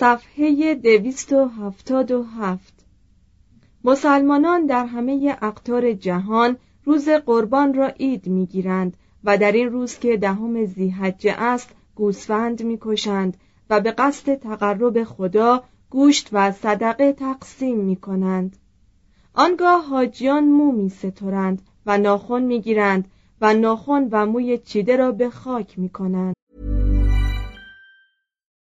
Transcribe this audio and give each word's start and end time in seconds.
صفحه 0.00 0.74
دویست 0.74 1.32
و 1.32 1.44
هفتاد 1.46 2.10
و 2.10 2.22
هفت 2.22 2.74
مسلمانان 3.84 4.66
در 4.66 4.86
همه 4.86 5.36
اقطار 5.42 5.92
جهان 5.92 6.56
روز 6.84 7.08
قربان 7.08 7.74
را 7.74 7.86
عید 7.88 8.26
می‌گیرند 8.26 8.96
و 9.24 9.38
در 9.38 9.52
این 9.52 9.70
روز 9.70 9.98
که 9.98 10.16
دهم 10.16 10.64
زیحجه 10.64 11.32
است 11.38 11.70
گوسفند 11.94 12.62
می‌کشند 12.62 13.36
و 13.70 13.80
به 13.80 13.90
قصد 13.90 14.34
تقرب 14.34 15.04
خدا 15.04 15.64
گوشت 15.90 16.28
و 16.32 16.52
صدقه 16.52 17.12
تقسیم 17.12 17.78
می 17.78 17.96
کنند. 17.96 18.56
آنگاه 19.34 19.86
حاجیان 19.86 20.44
مو 20.44 20.72
می 20.72 20.88
سترند 20.88 21.62
و 21.86 21.98
ناخن 21.98 22.42
می 22.42 22.60
گیرند 22.60 23.04
و 23.40 23.54
ناخن 23.54 24.08
و 24.10 24.26
موی 24.26 24.58
چیده 24.58 24.96
را 24.96 25.12
به 25.12 25.30
خاک 25.30 25.78
می 25.78 25.88
کنند. 25.88 26.34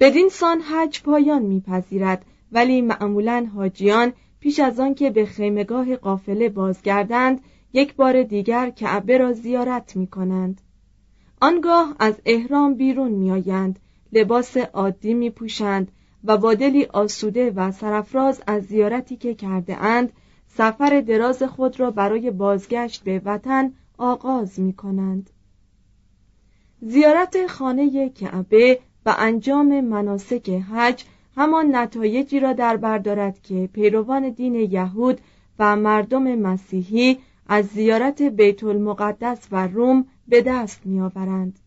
بدین 0.00 0.28
سان 0.28 0.60
حج 0.60 1.02
پایان 1.02 1.42
میپذیرد 1.42 2.24
ولی 2.52 2.82
معمولا 2.82 3.46
حاجیان 3.54 4.12
پیش 4.40 4.60
از 4.60 4.80
آن 4.80 4.94
که 4.94 5.10
به 5.10 5.26
خیمگاه 5.26 5.96
قافله 5.96 6.48
بازگردند 6.48 7.40
یک 7.72 7.94
بار 7.94 8.22
دیگر 8.22 8.70
کعبه 8.70 9.18
را 9.18 9.32
زیارت 9.32 9.96
می 9.96 10.06
کنند. 10.06 10.60
آنگاه 11.40 11.96
از 11.98 12.14
احرام 12.24 12.74
بیرون 12.74 13.10
میآیند 13.10 13.78
لباس 14.12 14.56
عادی 14.56 15.14
می 15.14 15.30
پوشند 15.30 15.92
و 16.24 16.36
با 16.36 16.54
دلی 16.54 16.84
آسوده 16.84 17.50
و 17.50 17.72
سرفراز 17.72 18.42
از 18.46 18.62
زیارتی 18.62 19.16
که 19.16 19.34
کرده 19.34 19.84
اند 19.84 20.12
سفر 20.46 21.00
دراز 21.00 21.42
خود 21.42 21.80
را 21.80 21.90
برای 21.90 22.30
بازگشت 22.30 23.04
به 23.04 23.22
وطن 23.24 23.72
آغاز 23.98 24.60
می 24.60 24.72
کنند. 24.72 25.30
زیارت 26.80 27.46
خانه 27.46 28.08
کعبه 28.08 28.78
و 29.06 29.14
انجام 29.18 29.80
مناسک 29.80 30.50
حج 30.50 31.04
همان 31.36 31.76
نتایجی 31.76 32.40
را 32.40 32.52
در 32.52 32.76
بر 32.76 32.98
دارد 32.98 33.42
که 33.42 33.68
پیروان 33.72 34.30
دین 34.30 34.54
یهود 34.54 35.20
و 35.58 35.76
مردم 35.76 36.34
مسیحی 36.34 37.18
از 37.48 37.66
زیارت 37.66 38.22
بیت 38.22 38.64
المقدس 38.64 39.48
و 39.52 39.66
روم 39.66 40.06
به 40.28 40.42
دست 40.42 40.86
میآورند. 40.86 41.58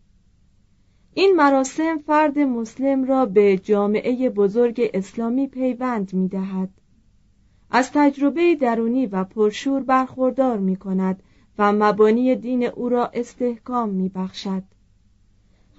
این 1.14 1.36
مراسم 1.36 1.98
فرد 1.98 2.40
مسلم 2.40 3.04
را 3.04 3.26
به 3.26 3.58
جامعه 3.58 4.30
بزرگ 4.30 4.90
اسلامی 4.94 5.48
پیوند 5.48 6.14
می 6.14 6.28
دهد. 6.28 6.70
از 7.72 7.92
تجربه 7.92 8.56
درونی 8.56 9.06
و 9.06 9.24
پرشور 9.24 9.84
برخوردار 9.84 10.58
می 10.58 10.76
کند 10.76 11.24
و 11.58 11.72
مبانی 11.72 12.36
دین 12.36 12.64
او 12.64 12.90
را 12.90 13.06
استحکام 13.14 13.90
می 13.90 14.10
بخشد. 14.10 14.64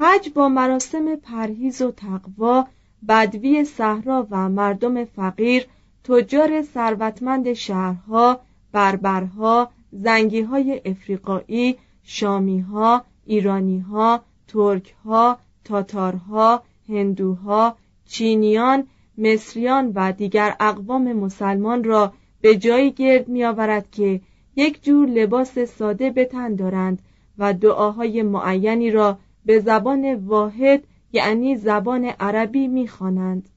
حج 0.03 0.31
با 0.35 0.49
مراسم 0.49 1.17
پرهیز 1.17 1.83
و 1.83 1.91
تقوا 1.91 2.67
بدوی 3.09 3.65
صحرا 3.65 4.27
و 4.31 4.49
مردم 4.49 5.05
فقیر 5.05 5.67
تجار 6.05 6.63
ثروتمند 6.63 7.53
شهرها 7.53 8.41
بربرها 8.73 9.71
زنگیهای 9.93 10.81
افریقایی 10.85 11.77
شامیها 12.03 13.05
ایرانیها 13.27 14.23
ترکها 14.49 15.39
تاتارها 15.65 16.63
هندوها 16.89 17.77
چینیان 18.07 18.87
مصریان 19.19 19.93
و 19.95 20.13
دیگر 20.13 20.57
اقوام 20.61 21.13
مسلمان 21.13 21.85
را 21.85 22.13
به 22.41 22.57
جایی 22.57 22.91
گرد 22.91 23.29
میآورد 23.29 23.91
که 23.91 24.21
یک 24.57 24.85
جور 24.85 25.09
لباس 25.09 25.59
ساده 25.59 26.11
به 26.11 26.25
تن 26.25 26.55
دارند 26.55 26.99
و 27.39 27.53
دعاهای 27.53 28.23
معینی 28.23 28.91
را 28.91 29.19
به 29.45 29.61
زبان 29.61 30.15
واحد 30.15 30.85
یعنی 31.13 31.57
زبان 31.57 32.05
عربی 32.05 32.69
می‌خوانند. 32.69 33.49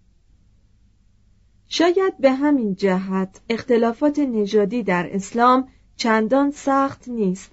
شاید 1.67 2.17
به 2.19 2.31
همین 2.31 2.75
جهت 2.75 3.41
اختلافات 3.49 4.19
نژادی 4.19 4.83
در 4.83 5.15
اسلام 5.15 5.67
چندان 5.95 6.51
سخت 6.51 7.07
نیست. 7.07 7.51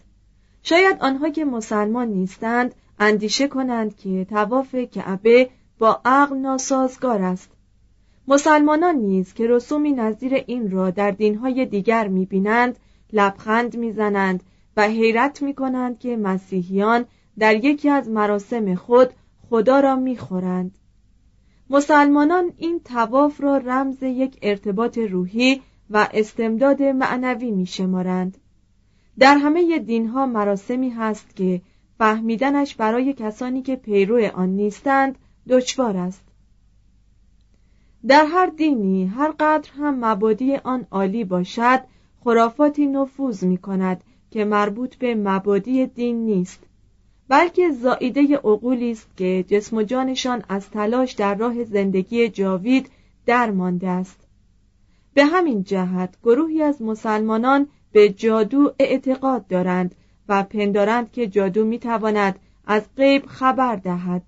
شاید 0.62 0.96
آنها 1.00 1.30
که 1.30 1.44
مسلمان 1.44 2.08
نیستند 2.08 2.74
اندیشه 2.98 3.48
کنند 3.48 3.96
که 3.96 4.24
تواف 4.24 4.74
کعبه 4.74 5.50
با 5.78 6.00
عقل 6.04 6.36
ناسازگار 6.36 7.22
است. 7.22 7.50
مسلمانان 8.28 8.94
نیز 8.96 9.34
که 9.34 9.46
رسومی 9.46 9.92
نظیر 9.92 10.34
این 10.34 10.70
را 10.70 10.90
در 10.90 11.10
دینهای 11.10 11.66
دیگر 11.66 12.08
می‌بینند 12.08 12.78
لبخند 13.12 13.76
می‌زنند 13.76 14.42
و 14.76 14.88
حیرت 14.88 15.42
می‌کنند 15.42 15.98
که 15.98 16.16
مسیحیان 16.16 17.04
در 17.40 17.64
یکی 17.64 17.88
از 17.88 18.08
مراسم 18.08 18.74
خود 18.74 19.10
خدا 19.50 19.80
را 19.80 19.96
می‌خورند. 19.96 20.78
مسلمانان 21.70 22.52
این 22.56 22.80
تواف 22.84 23.40
را 23.40 23.56
رمز 23.56 24.02
یک 24.02 24.38
ارتباط 24.42 24.98
روحی 24.98 25.62
و 25.90 26.08
استمداد 26.14 26.82
معنوی 26.82 27.50
میشمارند. 27.50 28.38
در 29.18 29.36
همه 29.36 29.78
دینها 29.78 30.26
مراسمی 30.26 30.90
هست 30.90 31.36
که 31.36 31.62
فهمیدنش 31.98 32.74
برای 32.74 33.12
کسانی 33.12 33.62
که 33.62 33.76
پیرو 33.76 34.30
آن 34.34 34.48
نیستند 34.48 35.18
دشوار 35.48 35.96
است. 35.96 36.24
در 38.06 38.24
هر 38.24 38.46
دینی 38.46 39.06
هر 39.06 39.30
قدر 39.38 39.70
هم 39.78 40.04
مبادی 40.04 40.56
آن 40.56 40.86
عالی 40.90 41.24
باشد 41.24 41.80
خرافاتی 42.24 42.86
نفوذ 42.86 43.44
می 43.44 43.56
کند 43.56 44.04
که 44.30 44.44
مربوط 44.44 44.96
به 44.96 45.14
مبادی 45.14 45.86
دین 45.86 46.24
نیست. 46.24 46.69
بلکه 47.30 47.70
زائیده 47.70 48.36
عقولی 48.36 48.90
است 48.90 49.16
که 49.16 49.44
جسم 49.48 49.76
و 49.76 49.82
جانشان 49.82 50.42
از 50.48 50.70
تلاش 50.70 51.12
در 51.12 51.34
راه 51.34 51.64
زندگی 51.64 52.28
جاوید 52.28 52.90
درمانده 53.26 53.88
است. 53.88 54.28
به 55.14 55.24
همین 55.24 55.62
جهت 55.62 56.14
گروهی 56.22 56.62
از 56.62 56.82
مسلمانان 56.82 57.66
به 57.92 58.08
جادو 58.08 58.72
اعتقاد 58.78 59.46
دارند 59.46 59.94
و 60.28 60.42
پندارند 60.42 61.12
که 61.12 61.26
جادو 61.26 61.64
می‌تواند 61.64 62.38
از 62.66 62.82
غیب 62.96 63.26
خبر 63.26 63.76
دهد. 63.76 64.22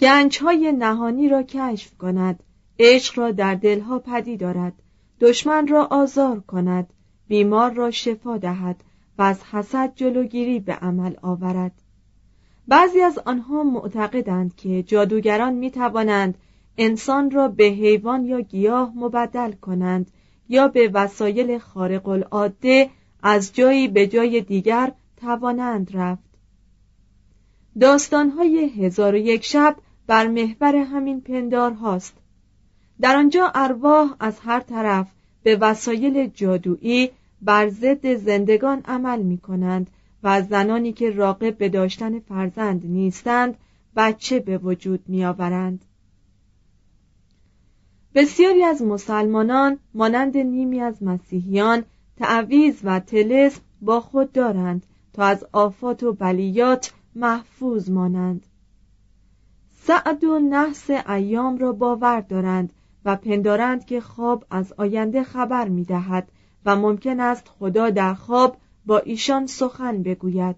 گنجهای 0.00 0.72
نهانی 0.72 1.28
را 1.28 1.42
کشف 1.42 1.96
کند 1.98 2.42
عشق 2.78 3.18
را 3.18 3.30
در 3.30 3.54
دلها 3.54 3.98
پدی 3.98 4.36
دارد 4.36 4.72
دشمن 5.20 5.66
را 5.66 5.88
آزار 5.90 6.40
کند 6.40 6.92
بیمار 7.28 7.72
را 7.72 7.90
شفا 7.90 8.36
دهد 8.36 8.84
و 9.20 9.22
از 9.22 9.42
حسد 9.44 9.92
جلوگیری 9.94 10.60
به 10.60 10.72
عمل 10.72 11.14
آورد. 11.22 11.72
بعضی 12.68 13.00
از 13.00 13.18
آنها 13.18 13.62
معتقدند 13.62 14.56
که 14.56 14.82
جادوگران 14.82 15.54
می 15.54 15.70
توانند 15.70 16.38
انسان 16.78 17.30
را 17.30 17.48
به 17.48 17.64
حیوان 17.64 18.24
یا 18.24 18.40
گیاه 18.40 18.92
مبدل 18.96 19.52
کنند 19.52 20.10
یا 20.48 20.68
به 20.68 20.90
وسایل 20.94 21.58
خارق 21.58 22.08
العاده 22.08 22.90
از 23.22 23.54
جایی 23.54 23.88
به 23.88 24.06
جای 24.06 24.40
دیگر 24.40 24.92
توانند 25.16 25.90
رفت. 25.94 26.30
داستانهای 27.80 28.64
هزار 28.64 29.14
و 29.14 29.18
یک 29.18 29.44
شب 29.44 29.76
بر 30.06 30.28
محور 30.28 30.76
همین 30.76 31.20
پندار 31.20 31.72
هاست. 31.72 32.16
در 33.00 33.16
آنجا 33.16 33.52
ارواح 33.54 34.14
از 34.20 34.40
هر 34.40 34.60
طرف 34.60 35.06
به 35.42 35.56
وسایل 35.56 36.26
جادویی 36.26 37.10
بر 37.42 37.68
ضد 37.68 38.14
زندگان 38.14 38.82
عمل 38.84 39.22
می 39.22 39.38
کنند 39.38 39.90
و 40.22 40.42
زنانی 40.42 40.92
که 40.92 41.10
راقب 41.10 41.58
به 41.58 41.68
داشتن 41.68 42.18
فرزند 42.18 42.86
نیستند 42.86 43.56
بچه 43.96 44.40
به 44.40 44.58
وجود 44.58 45.00
می 45.06 45.24
آورند. 45.24 45.84
بسیاری 48.14 48.64
از 48.64 48.82
مسلمانان 48.82 49.78
مانند 49.94 50.36
نیمی 50.36 50.80
از 50.80 51.02
مسیحیان 51.02 51.84
تعویز 52.16 52.80
و 52.84 53.00
تلسم 53.00 53.60
با 53.80 54.00
خود 54.00 54.32
دارند 54.32 54.86
تا 55.12 55.24
از 55.24 55.46
آفات 55.52 56.02
و 56.02 56.12
بلیات 56.12 56.92
محفوظ 57.14 57.90
مانند 57.90 58.46
سعد 59.82 60.24
و 60.24 60.38
نحس 60.38 60.90
ایام 60.90 61.58
را 61.58 61.72
باور 61.72 62.20
دارند 62.20 62.72
و 63.04 63.16
پندارند 63.16 63.84
که 63.84 64.00
خواب 64.00 64.44
از 64.50 64.72
آینده 64.72 65.22
خبر 65.22 65.68
می 65.68 65.84
دهد 65.84 66.28
و 66.64 66.76
ممکن 66.76 67.20
است 67.20 67.48
خدا 67.58 67.90
در 67.90 68.14
خواب 68.14 68.56
با 68.86 68.98
ایشان 68.98 69.46
سخن 69.46 70.02
بگوید. 70.02 70.56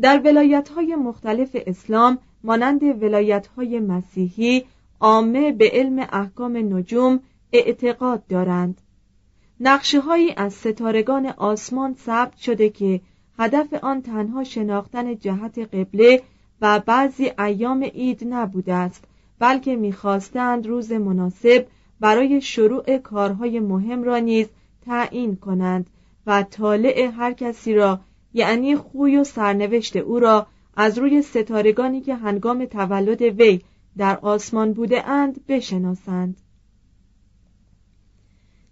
در 0.00 0.20
ولایت 0.24 0.68
های 0.68 0.96
مختلف 0.96 1.56
اسلام 1.66 2.18
مانند 2.44 2.82
ولایت 2.82 3.46
های 3.46 3.80
مسیحی 3.80 4.64
عامه 5.00 5.52
به 5.52 5.70
علم 5.72 6.06
احکام 6.12 6.56
نجوم 6.56 7.20
اعتقاد 7.52 8.26
دارند. 8.26 8.80
نقشه 9.60 10.00
هایی 10.00 10.34
از 10.36 10.52
ستارگان 10.52 11.26
آسمان 11.26 11.94
ثبت 11.94 12.36
شده 12.36 12.68
که 12.68 13.00
هدف 13.38 13.74
آن 13.74 14.02
تنها 14.02 14.44
شناختن 14.44 15.16
جهت 15.16 15.58
قبله 15.58 16.22
و 16.60 16.80
بعضی 16.86 17.32
ایام 17.38 17.82
عید 17.82 18.24
نبوده 18.28 18.74
است 18.74 19.04
بلکه 19.38 19.76
می‌خواستند 19.76 20.66
روز 20.66 20.92
مناسب 20.92 21.66
برای 22.00 22.40
شروع 22.40 22.98
کارهای 22.98 23.60
مهم 23.60 24.02
را 24.02 24.18
نیز 24.18 24.46
تعیین 24.90 25.36
کنند 25.36 25.86
و 26.26 26.42
طالع 26.42 27.10
هر 27.16 27.32
کسی 27.32 27.74
را 27.74 28.00
یعنی 28.34 28.76
خوی 28.76 29.16
و 29.16 29.24
سرنوشت 29.24 29.96
او 29.96 30.18
را 30.18 30.46
از 30.76 30.98
روی 30.98 31.22
ستارگانی 31.22 32.00
که 32.00 32.14
هنگام 32.14 32.64
تولد 32.64 33.22
وی 33.22 33.60
در 33.96 34.18
آسمان 34.22 34.72
بوده 34.72 35.08
اند 35.08 35.46
بشناسند. 35.46 36.36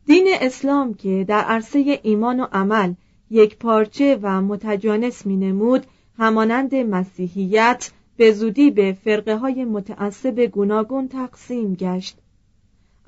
دین 0.06 0.28
اسلام 0.40 0.94
که 0.94 1.24
در 1.28 1.40
عرصه 1.40 2.00
ایمان 2.02 2.40
و 2.40 2.46
عمل 2.52 2.94
یک 3.30 3.58
پارچه 3.58 4.18
و 4.22 4.40
متجانس 4.42 5.26
می 5.26 5.36
نمود 5.36 5.86
همانند 6.16 6.74
مسیحیت 6.74 7.90
به 8.16 8.32
زودی 8.32 8.70
به 8.70 8.96
فرقه 9.04 9.36
های 9.36 9.64
متعصب 9.64 10.40
گوناگون 10.40 11.08
تقسیم 11.08 11.74
گشت. 11.74 12.18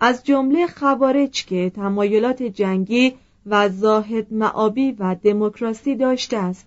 از 0.00 0.24
جمله 0.24 0.66
خوارج 0.66 1.44
که 1.44 1.70
تمایلات 1.70 2.42
جنگی 2.42 3.14
و 3.46 3.68
زاهد 3.68 4.32
معابی 4.32 4.92
و 4.92 5.14
دموکراسی 5.14 5.96
داشته 5.96 6.36
است. 6.36 6.66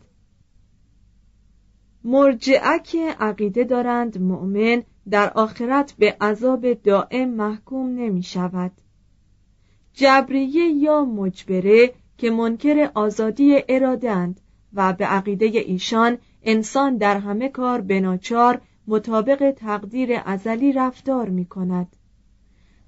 مرجعه 2.03 2.79
که 2.83 3.15
عقیده 3.19 3.63
دارند 3.63 4.21
مؤمن 4.21 4.83
در 5.09 5.29
آخرت 5.29 5.93
به 5.99 6.17
عذاب 6.21 6.73
دائم 6.73 7.29
محکوم 7.29 7.95
نمی 7.95 8.23
شود. 8.23 8.71
جبریه 9.93 10.69
یا 10.69 11.05
مجبره 11.05 11.93
که 12.17 12.31
منکر 12.31 12.91
آزادی 12.93 13.63
ارادند 13.69 14.39
و 14.73 14.93
به 14.93 15.05
عقیده 15.05 15.45
ایشان 15.45 16.17
انسان 16.43 16.97
در 16.97 17.17
همه 17.17 17.49
کار 17.49 17.81
بناچار 17.81 18.61
مطابق 18.87 19.51
تقدیر 19.51 20.09
ازلی 20.25 20.71
رفتار 20.71 21.29
می 21.29 21.45
کند. 21.45 21.95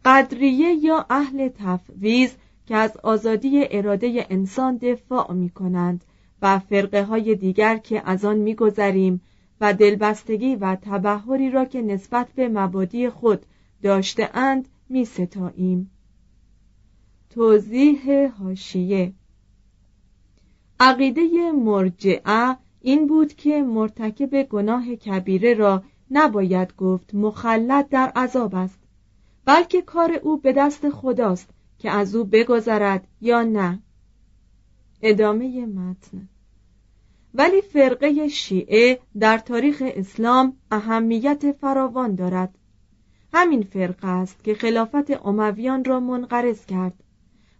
قدریه 0.05 0.73
یا 0.73 1.05
اهل 1.09 1.47
تفویض 1.47 2.33
که 2.65 2.75
از 2.75 2.97
آزادی 2.97 3.67
اراده 3.71 4.27
انسان 4.29 4.77
دفاع 4.77 5.33
می 5.33 5.49
کنند 5.49 6.05
و 6.41 6.59
فرقه 6.59 7.03
های 7.03 7.35
دیگر 7.35 7.77
که 7.77 8.01
از 8.05 8.25
آن 8.25 8.37
می 8.37 8.55
گذریم 8.55 9.21
و 9.61 9.73
دلبستگی 9.73 10.55
و 10.55 10.77
تبهری 10.81 11.49
را 11.49 11.65
که 11.65 11.81
نسبت 11.81 12.27
به 12.35 12.49
مبادی 12.49 13.09
خود 13.09 13.45
داشته 13.83 14.29
اند 14.33 14.67
می 14.89 15.05
ستاییم. 15.05 15.91
توضیح 17.29 18.27
هاشیه 18.27 19.13
عقیده 20.79 21.51
مرجعه 21.51 22.57
این 22.81 23.07
بود 23.07 23.33
که 23.33 23.61
مرتکب 23.61 24.43
گناه 24.43 24.95
کبیره 24.95 25.53
را 25.53 25.83
نباید 26.11 26.75
گفت 26.75 27.15
مخلد 27.15 27.89
در 27.89 28.11
عذاب 28.15 28.55
است 28.55 28.84
بلکه 29.45 29.81
کار 29.81 30.13
او 30.13 30.37
به 30.37 30.53
دست 30.53 30.89
خداست 30.89 31.49
که 31.79 31.91
از 31.91 32.15
او 32.15 32.23
بگذرد 32.23 33.07
یا 33.21 33.43
نه. 33.43 33.79
ادامه 35.01 35.65
متن. 35.65 36.29
ولی 37.33 37.61
فرقه 37.61 38.27
شیعه 38.27 38.99
در 39.19 39.37
تاریخ 39.37 39.83
اسلام 39.85 40.57
اهمیت 40.71 41.51
فراوان 41.51 42.15
دارد. 42.15 42.57
همین 43.33 43.63
فرقه 43.63 44.07
است 44.07 44.43
که 44.43 44.53
خلافت 44.53 45.25
امویان 45.25 45.83
را 45.83 45.99
منقرض 45.99 46.65
کرد. 46.65 47.03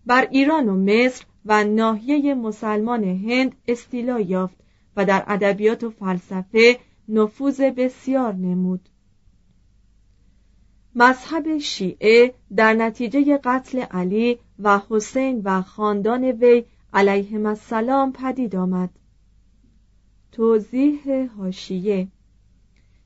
بر 0.05 0.27
ایران 0.31 0.69
و 0.69 0.75
مصر 0.75 1.25
و 1.45 1.63
ناحیه 1.63 2.35
مسلمان 2.35 3.03
هند 3.03 3.55
استیلا 3.67 4.19
یافت 4.19 4.55
و 4.97 5.05
در 5.05 5.23
ادبیات 5.27 5.83
و 5.83 5.89
فلسفه 5.89 6.79
نفوذ 7.09 7.61
بسیار 7.61 8.33
نمود. 8.33 8.89
مذهب 10.95 11.57
شیعه 11.57 12.33
در 12.55 12.73
نتیجه 12.73 13.39
قتل 13.43 13.79
علی 13.79 14.39
و 14.59 14.81
حسین 14.89 15.41
و 15.43 15.61
خاندان 15.61 16.23
وی 16.23 16.63
علیهم 16.93 17.45
السلام 17.45 18.11
پدید 18.11 18.55
آمد. 18.55 18.89
توضیح 20.31 21.29
هاشیه 21.37 22.07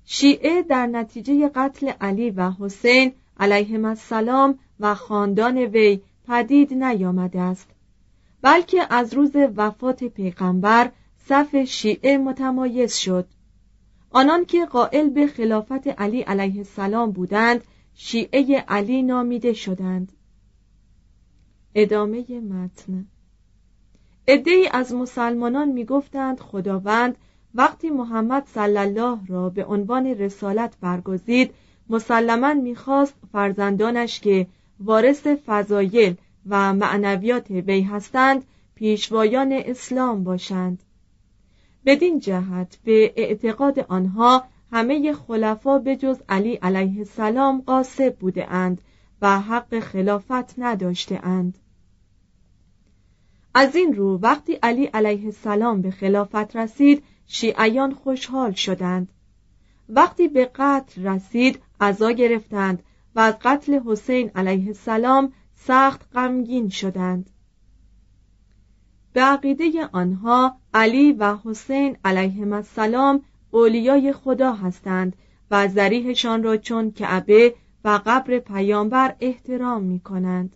شیعه 0.05 0.62
در 0.62 0.88
نتیجه 0.88 1.50
قتل 1.55 1.91
علی 2.01 2.29
و 2.29 2.51
حسین 2.51 3.13
علیهم 3.39 3.86
السلام 3.86 4.60
و 4.79 4.96
خاندان 4.96 5.58
وی 5.58 6.01
پدید 6.27 6.74
نیامده 6.74 7.41
است 7.41 7.69
بلکه 8.41 8.93
از 8.93 9.13
روز 9.13 9.31
وفات 9.36 10.03
پیغمبر 10.03 10.91
صف 11.27 11.55
شیعه 11.55 12.17
متمایز 12.17 12.96
شد. 12.96 13.27
آنان 14.12 14.46
که 14.46 14.65
قائل 14.65 15.10
به 15.10 15.27
خلافت 15.27 15.88
علی 15.88 16.22
علیه 16.22 16.58
السلام 16.58 17.12
بودند 17.12 17.63
شیعه 18.01 18.60
علی 18.68 19.03
نامیده 19.03 19.53
شدند. 19.53 20.12
ادامه 21.75 22.39
متن. 22.39 23.06
ادهی 24.27 24.68
از 24.68 24.94
مسلمانان 24.94 25.70
می‌گفتند 25.70 26.39
خداوند 26.39 27.18
وقتی 27.56 27.89
محمد 27.89 28.46
صلی 28.46 28.77
الله 28.77 29.20
را 29.27 29.50
به 29.50 29.65
عنوان 29.65 30.06
رسالت 30.06 30.77
برگزید 30.82 31.53
مسلما 31.89 32.53
می‌خواست 32.53 33.15
فرزندانش 33.32 34.20
که 34.20 34.48
وارث 34.79 35.27
فضایل 35.27 36.15
و 36.50 36.74
معنویات 36.74 37.51
وی 37.51 37.82
هستند 37.82 38.44
پیشوایان 38.75 39.51
اسلام 39.51 40.24
باشند. 40.24 40.84
بدین 41.86 42.20
جهت 42.20 42.77
به 42.84 43.13
اعتقاد 43.15 43.79
آنها 43.79 44.44
همه 44.72 45.14
خلفا 45.14 45.80
به 45.80 45.96
جز 45.96 46.22
علی 46.30 46.56
علیه 46.56 47.00
السلام 47.00 47.62
قاسب 47.62 48.16
بوده 48.20 48.52
اند 48.52 48.82
و 49.22 49.40
حق 49.40 49.80
خلافت 49.80 50.60
نداشته 50.60 51.20
اند. 51.24 51.58
از 53.54 53.76
این 53.76 53.94
رو 53.94 54.18
وقتی 54.18 54.54
علی 54.54 54.86
علیه 54.86 55.26
السلام 55.26 55.82
به 55.82 55.92
خلافت 55.92 56.56
رسید 56.56 57.04
شیعیان 57.28 57.94
خوشحال 57.94 58.52
شدند. 58.52 59.12
وقتی 59.90 60.28
به 60.28 60.52
قتل 60.56 61.04
رسید 61.04 61.60
عزا 61.82 62.12
گرفتند 62.12 62.84
و 63.16 63.20
از 63.20 63.36
قتل 63.42 63.80
حسین 63.86 64.32
علیه 64.36 64.68
السلام 64.68 65.34
سخت 65.56 66.10
غمگین 66.14 66.70
شدند. 66.70 67.30
به 69.14 69.22
عقیده 69.22 69.86
آنها 69.92 70.58
علی 70.74 71.12
و 71.12 71.38
حسین 71.44 71.98
علیه 72.06 72.54
السلام 72.54 73.22
اولیای 73.51 74.13
خدا 74.13 74.53
هستند 74.53 75.15
و 75.51 75.68
زریحشان 75.68 76.44
را 76.44 76.58
چون 76.58 76.91
کعبه 76.91 77.56
و 77.86 78.00
قبر 78.06 78.39
پیامبر 78.39 79.15
احترام 79.20 79.84
می 79.84 80.00
کنند 80.00 80.56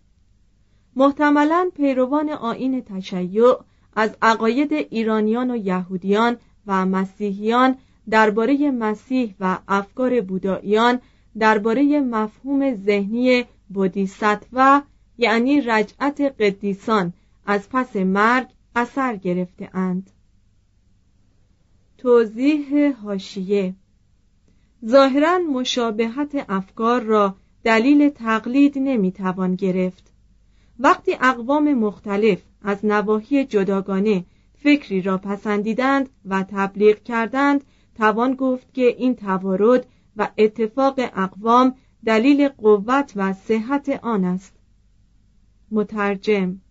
محتملا 0.96 1.70
پیروان 1.76 2.30
آین 2.30 2.82
تشیع 2.82 3.54
از 3.96 4.18
عقاید 4.22 4.74
ایرانیان 4.74 5.52
و 5.52 5.56
یهودیان 5.56 6.38
و 6.68 6.86
مسیحیان 6.86 7.76
درباره 8.10 8.72
مسیح 8.72 9.36
و 9.40 9.58
افکار 9.68 10.22
بوداییان 10.22 11.00
درباره 11.40 12.00
مفهوم 12.00 12.76
ذهنی 12.76 13.46
بودیساتوا 13.70 14.82
یعنی 15.18 15.62
رجعت 15.62 16.22
قدیسان 16.22 17.14
از 17.46 17.70
پس 17.70 17.96
مرگ 17.96 18.48
اثر 18.76 19.16
گرفته 19.16 19.70
اند. 19.74 20.10
توضیح 22.04 22.96
هاشیه 22.96 23.76
ظاهرا 24.86 25.40
مشابهت 25.40 26.46
افکار 26.50 27.02
را 27.02 27.36
دلیل 27.64 28.10
تقلید 28.10 28.78
نمی‌توان 28.78 29.56
گرفت. 29.56 30.14
وقتی 30.80 31.14
اقوام 31.22 31.74
مختلف 31.74 32.42
از 32.62 32.86
نواحی 32.86 33.46
جداگانه 33.46 34.26
فکری 34.56 35.02
را 35.02 35.18
پسندیدند 35.18 36.10
و 36.26 36.44
تبلیغ 36.44 37.04
کردند 37.04 37.64
توان 37.96 38.34
گفت 38.34 38.74
که 38.74 38.86
این 38.86 39.16
توارد 39.16 39.88
و 40.18 40.30
اتفاق 40.38 41.00
اقوام 41.00 41.76
دلیل 42.06 42.48
قوت 42.48 43.14
و 43.16 43.34
صحت 43.34 43.90
آن 44.04 44.24
است. 44.26 44.54
مترجم 45.72 46.62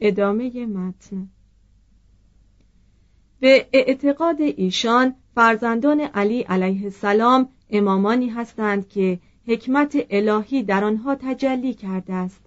ادامه 0.00 0.66
متن. 0.66 1.28
به 3.40 3.66
اعتقاد 3.72 4.40
ایشان 4.40 5.14
فرزندان 5.34 6.00
علی 6.00 6.40
علیه 6.40 6.84
السلام 6.84 7.48
امامانی 7.70 8.28
هستند 8.28 8.88
که 8.88 9.18
حکمت 9.46 9.96
الهی 10.10 10.62
در 10.62 10.84
آنها 10.84 11.14
تجلی 11.14 11.74
کرده 11.74 12.12
است. 12.14 12.40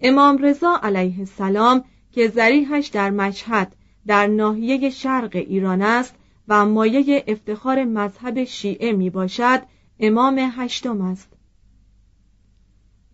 امام 0.00 0.38
رضا 0.38 0.80
علیه 0.82 1.18
السلام 1.18 1.84
که 2.12 2.28
زریحش 2.28 2.86
در 2.86 3.10
مشهد 3.10 3.74
در 4.06 4.26
ناحیه 4.26 4.90
شرق 4.90 5.30
ایران 5.36 5.82
است 5.82 6.14
و 6.48 6.66
مایه 6.66 7.24
افتخار 7.26 7.84
مذهب 7.84 8.44
شیعه 8.44 8.92
می 8.92 9.10
باشد 9.10 9.62
امام 10.00 10.38
هشتم 10.38 11.00
است. 11.00 11.28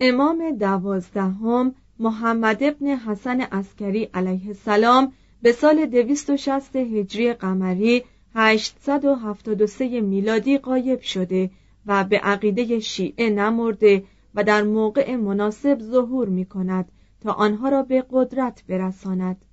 امام 0.00 0.56
دوازدهم 0.56 1.74
محمد 1.98 2.62
ابن 2.62 2.86
حسن 2.86 3.40
عسکری 3.40 4.04
علیه 4.14 4.46
السلام 4.46 5.12
به 5.44 5.52
سال 5.52 5.86
260 5.86 6.76
هجری 6.76 7.32
قمری 7.32 8.02
873 8.34 10.00
میلادی 10.00 10.58
قایب 10.58 11.00
شده 11.00 11.50
و 11.86 12.04
به 12.04 12.18
عقیده 12.18 12.80
شیعه 12.80 13.30
نمرده 13.30 14.04
و 14.34 14.44
در 14.44 14.62
موقع 14.62 15.16
مناسب 15.16 15.78
ظهور 15.78 16.28
می 16.28 16.44
کند 16.44 16.92
تا 17.20 17.32
آنها 17.32 17.68
را 17.68 17.82
به 17.82 18.04
قدرت 18.10 18.64
برساند 18.68 19.44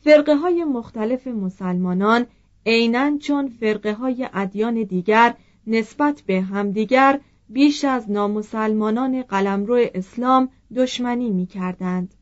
فرقه 0.00 0.36
های 0.36 0.64
مختلف 0.64 1.26
مسلمانان 1.26 2.26
عینا 2.66 3.18
چون 3.18 3.48
فرقه 3.48 3.92
های 3.92 4.28
ادیان 4.32 4.82
دیگر 4.82 5.34
نسبت 5.66 6.22
به 6.26 6.40
همدیگر 6.40 7.20
بیش 7.48 7.84
از 7.84 8.10
نامسلمانان 8.10 9.22
قلمرو 9.22 9.86
اسلام 9.94 10.48
دشمنی 10.76 11.30
می 11.30 11.46
کردند. 11.46 12.14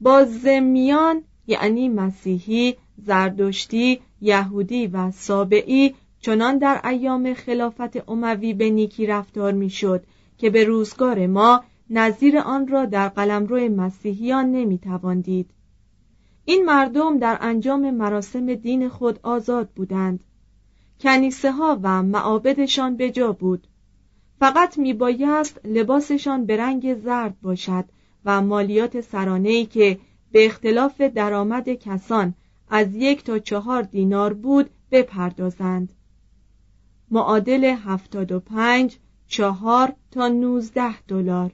با 0.00 0.24
زمیان 0.24 1.22
یعنی 1.48 1.88
مسیحی، 1.88 2.76
زردشتی، 2.96 4.00
یهودی 4.20 4.86
و 4.86 5.10
سابعی 5.10 5.94
چنان 6.20 6.58
در 6.58 6.80
ایام 6.84 7.34
خلافت 7.34 8.10
اموی 8.10 8.54
به 8.54 8.70
نیکی 8.70 9.06
رفتار 9.06 9.52
می‌شد 9.52 10.04
که 10.38 10.50
به 10.50 10.64
روزگار 10.64 11.26
ما 11.26 11.64
نظیر 11.90 12.38
آن 12.38 12.68
را 12.68 12.84
در 12.84 13.08
قلمرو 13.08 13.68
مسیحیان 13.68 14.52
نمی‌توان 14.52 15.20
دید. 15.20 15.50
این 16.44 16.64
مردم 16.64 17.18
در 17.18 17.38
انجام 17.40 17.90
مراسم 17.90 18.54
دین 18.54 18.88
خود 18.88 19.20
آزاد 19.22 19.68
بودند. 19.68 20.24
کنیسه 21.00 21.52
ها 21.52 21.80
و 21.82 22.02
معابدشان 22.02 22.96
به 22.96 23.10
جا 23.10 23.32
بود. 23.32 23.66
فقط 24.40 24.78
میبایست 24.78 25.60
لباسشان 25.64 26.46
به 26.46 26.56
رنگ 26.56 26.94
زرد 26.94 27.40
باشد 27.42 27.84
و 28.24 28.42
مالیات 28.42 29.00
سرانه‌ای 29.00 29.66
که 29.66 29.98
به 30.32 30.46
اختلاف 30.46 31.00
درآمد 31.00 31.68
کسان 31.68 32.34
از 32.70 32.94
یک 32.94 33.24
تا 33.24 33.38
چهار 33.38 33.82
دینار 33.82 34.34
بود 34.34 34.70
بپردازند. 34.90 35.92
معادل 37.10 37.64
هفتاد 37.64 38.32
و 38.32 38.40
پنج 38.40 38.98
چهار 39.26 39.92
تا 40.10 40.28
نوزده 40.28 41.02
دلار. 41.02 41.52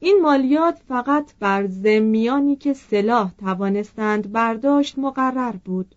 این 0.00 0.18
مالیات 0.22 0.82
فقط 0.88 1.32
بر 1.40 1.66
زمیانی 1.66 2.56
که 2.56 2.72
سلاح 2.72 3.32
توانستند 3.38 4.32
برداشت 4.32 4.98
مقرر 4.98 5.52
بود. 5.52 5.94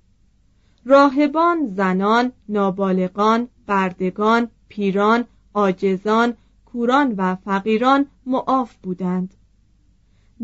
راهبان 0.86 1.66
زنان 1.66 2.32
نابالغان 2.50 3.48
بردگان 3.68 4.48
پیران 4.68 5.26
آجزان 5.54 6.34
کوران 6.66 7.14
و 7.18 7.36
فقیران 7.36 8.06
معاف 8.26 8.76
بودند. 8.84 9.34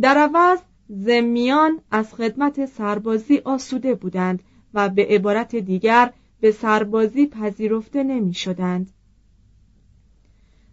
در 0.01 0.17
عوض 0.17 0.59
زمیان 0.89 1.81
از 1.91 2.13
خدمت 2.13 2.65
سربازی 2.65 3.37
آسوده 3.37 3.95
بودند 3.95 4.43
و 4.73 4.89
به 4.89 5.05
عبارت 5.05 5.55
دیگر 5.55 6.13
به 6.39 6.51
سربازی 6.51 7.27
پذیرفته 7.27 8.03
نمی 8.03 8.33
شدند. 8.33 8.91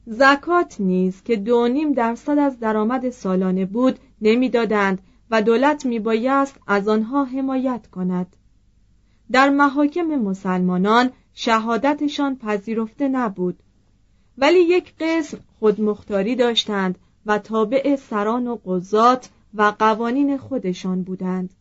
زکات 0.06 0.80
نیز 0.80 1.22
که 1.22 1.36
دو 1.36 1.68
نیم 1.68 1.92
درصد 1.92 2.38
از 2.38 2.60
درآمد 2.60 3.10
سالانه 3.10 3.66
بود 3.66 3.98
نمی‌دادند 4.20 5.02
و 5.30 5.42
دولت 5.42 5.86
میبایست 5.86 6.60
از 6.66 6.88
آنها 6.88 7.24
حمایت 7.24 7.86
کند 7.86 8.36
در 9.30 9.50
محاکم 9.50 10.06
مسلمانان 10.06 11.10
شهادتشان 11.34 12.36
پذیرفته 12.36 13.08
نبود 13.08 13.62
ولی 14.38 14.58
یک 14.58 14.94
قسم 15.00 15.38
خودمختاری 15.58 16.36
داشتند 16.36 16.98
و 17.28 17.38
تابع 17.38 17.96
سران 17.96 18.46
و 18.46 18.58
قضات 18.66 19.28
و 19.54 19.74
قوانین 19.78 20.38
خودشان 20.38 21.02
بودند. 21.02 21.54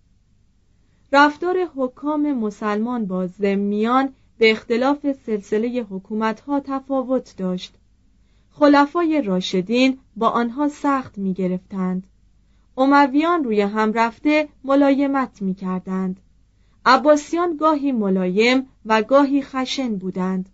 رفتار 1.14 1.58
حکام 1.76 2.34
مسلمان 2.34 3.06
با 3.06 3.28
زمیان 3.28 4.14
به 4.38 4.52
اختلاف 4.52 5.12
سلسله 5.26 5.86
حکومتها 5.90 6.60
تفاوت 6.60 7.38
داشت. 7.38 7.74
خلفای 8.52 9.22
راشدین 9.22 10.00
با 10.16 10.30
آنها 10.30 10.68
سخت 10.68 11.18
می 11.18 11.34
گرفتند 11.34 12.08
امویان 12.78 13.44
روی 13.44 13.62
هم 13.62 13.94
رفته 13.94 14.50
ملایمت 14.64 15.42
می 15.42 15.56
کردند 15.56 16.20
عباسیان 16.86 17.58
گاهی 17.58 17.92
ملایم 17.92 18.68
و 18.86 19.02
گاهی 19.02 19.42
خشن 19.42 19.96
بودند. 19.96 20.50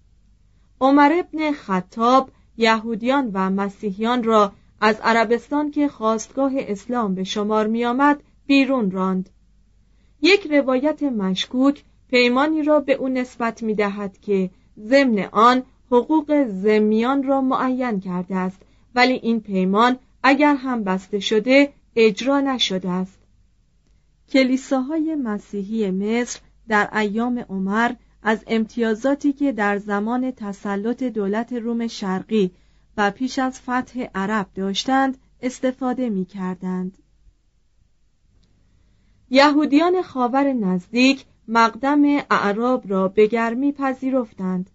عمر 0.81 1.11
ابن 1.19 1.51
خطاب 1.51 2.29
یهودیان 2.57 3.31
و 3.33 3.49
مسیحیان 3.49 4.23
را 4.23 4.51
از 4.85 4.99
عربستان 5.03 5.71
که 5.71 5.87
خواستگاه 5.87 6.51
اسلام 6.57 7.15
به 7.15 7.23
شمار 7.23 7.67
می 7.67 7.85
آمد 7.85 8.23
بیرون 8.45 8.91
راند. 8.91 9.29
یک 10.21 10.47
روایت 10.51 11.03
مشکوک 11.03 11.83
پیمانی 12.09 12.63
را 12.63 12.79
به 12.79 12.93
او 12.93 13.09
نسبت 13.09 13.63
می 13.63 13.75
دهد 13.75 14.17
که 14.21 14.49
ضمن 14.79 15.19
آن 15.31 15.63
حقوق 15.91 16.47
زمیان 16.47 17.23
را 17.23 17.41
معین 17.41 17.99
کرده 17.99 18.35
است 18.35 18.61
ولی 18.95 19.13
این 19.13 19.39
پیمان 19.39 19.97
اگر 20.23 20.55
هم 20.55 20.83
بسته 20.83 21.19
شده 21.19 21.73
اجرا 21.95 22.41
نشده 22.41 22.89
است. 22.89 23.19
کلیساهای 24.29 25.15
مسیحی 25.15 25.91
مصر 25.91 26.39
در 26.67 26.97
ایام 26.97 27.39
عمر 27.49 27.91
از 28.23 28.43
امتیازاتی 28.47 29.33
که 29.33 29.51
در 29.51 29.77
زمان 29.77 30.31
تسلط 30.31 31.03
دولت 31.03 31.53
روم 31.53 31.87
شرقی 31.87 32.51
و 32.97 33.11
پیش 33.11 33.39
از 33.39 33.61
فتح 33.61 34.03
عرب 34.15 34.47
داشتند 34.55 35.17
استفاده 35.41 36.09
می 36.09 36.25
کردند. 36.25 36.97
یهودیان 39.29 40.01
خاور 40.01 40.53
نزدیک 40.53 41.25
مقدم 41.47 42.03
اعراب 42.29 42.83
را 42.91 43.07
به 43.07 43.27
گرمی 43.27 43.71
پذیرفتند 43.71 44.69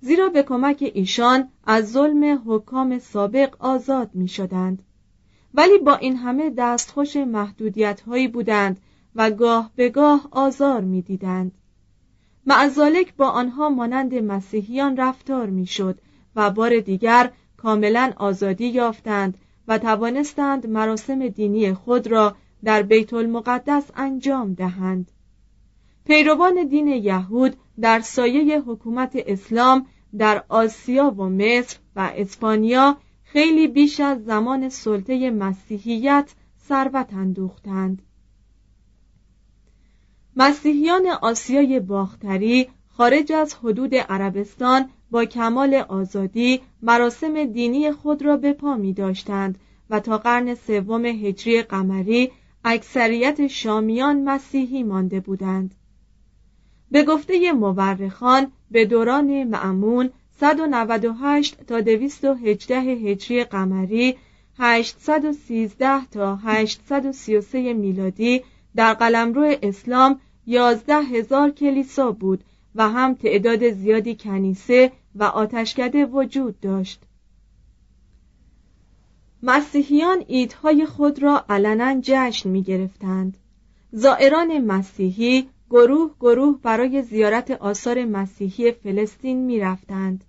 زیرا 0.00 0.28
به 0.28 0.42
کمک 0.42 0.90
ایشان 0.94 1.48
از 1.64 1.92
ظلم 1.92 2.42
حکام 2.46 2.98
سابق 2.98 3.56
آزاد 3.58 4.10
می 4.14 4.28
شدند. 4.28 4.82
ولی 5.54 5.78
با 5.78 5.94
این 5.94 6.16
همه 6.16 6.50
دستخوش 6.50 7.16
محدودیت 7.16 8.00
هایی 8.00 8.28
بودند 8.28 8.80
و 9.14 9.30
گاه 9.30 9.70
به 9.76 9.88
گاه 9.88 10.28
آزار 10.30 10.80
می 10.80 11.02
دیدند. 11.02 11.52
معزالک 12.46 13.16
با 13.16 13.28
آنها 13.28 13.68
مانند 13.68 14.14
مسیحیان 14.14 14.96
رفتار 14.96 15.46
می 15.50 15.66
شد 15.66 16.00
و 16.36 16.50
بار 16.50 16.80
دیگر 16.80 17.32
کاملا 17.58 18.12
آزادی 18.16 18.66
یافتند 18.66 19.38
و 19.68 19.78
توانستند 19.78 20.66
مراسم 20.66 21.28
دینی 21.28 21.74
خود 21.74 22.06
را 22.06 22.36
در 22.64 22.82
بیت 22.82 23.12
المقدس 23.12 23.90
انجام 23.94 24.54
دهند. 24.54 25.10
پیروان 26.04 26.68
دین 26.68 26.88
یهود 26.88 27.56
در 27.80 28.00
سایه 28.00 28.60
حکومت 28.60 29.12
اسلام 29.26 29.86
در 30.18 30.44
آسیا 30.48 31.10
و 31.10 31.22
مصر 31.22 31.78
و 31.96 32.12
اسپانیا 32.16 32.96
خیلی 33.22 33.68
بیش 33.68 34.00
از 34.00 34.24
زمان 34.24 34.68
سلطه 34.68 35.30
مسیحیت 35.30 36.34
ثروت 36.68 37.14
اندوختند. 37.14 38.02
مسیحیان 40.36 41.06
آسیای 41.06 41.80
باختری 41.80 42.68
خارج 42.88 43.32
از 43.32 43.54
حدود 43.54 43.94
عربستان 43.94 44.90
با 45.10 45.24
کمال 45.24 45.74
آزادی 45.74 46.60
مراسم 46.82 47.44
دینی 47.44 47.92
خود 47.92 48.22
را 48.22 48.36
به 48.36 48.52
پا 48.52 48.76
می 48.76 48.92
داشتند 48.92 49.58
و 49.90 50.00
تا 50.00 50.18
قرن 50.18 50.54
سوم 50.54 51.04
هجری 51.04 51.62
قمری 51.62 52.30
اکثریت 52.64 53.46
شامیان 53.46 54.24
مسیحی 54.24 54.82
مانده 54.82 55.20
بودند. 55.20 55.74
به 56.90 57.02
گفته 57.02 57.52
مورخان 57.52 58.52
به 58.70 58.84
دوران 58.84 59.44
معمون 59.44 60.10
198 60.40 61.64
تا 61.66 61.80
218 61.80 62.80
هجری 62.80 63.44
قمری 63.44 64.16
813 64.58 66.06
تا 66.06 66.36
833 66.36 67.72
میلادی 67.72 68.42
در 68.76 68.94
قلمرو 68.94 69.56
اسلام 69.62 70.20
یازده 70.46 71.02
هزار 71.02 71.50
کلیسا 71.50 72.12
بود 72.12 72.44
و 72.74 72.88
هم 72.88 73.14
تعداد 73.14 73.70
زیادی 73.70 74.16
کنیسه 74.16 74.92
و 75.14 75.24
آتشکده 75.24 76.06
وجود 76.06 76.60
داشت 76.60 77.02
مسیحیان 79.42 80.24
ایدهای 80.26 80.86
خود 80.86 81.22
را 81.22 81.44
علنا 81.48 82.00
جشن 82.02 82.50
می 82.50 82.62
گرفتند 82.62 83.36
زائران 83.92 84.58
مسیحی 84.58 85.48
گروه 85.70 86.10
گروه 86.20 86.58
برای 86.62 87.02
زیارت 87.02 87.50
آثار 87.50 88.04
مسیحی 88.04 88.72
فلسطین 88.72 89.44
می 89.44 89.60
رفتند. 89.60 90.24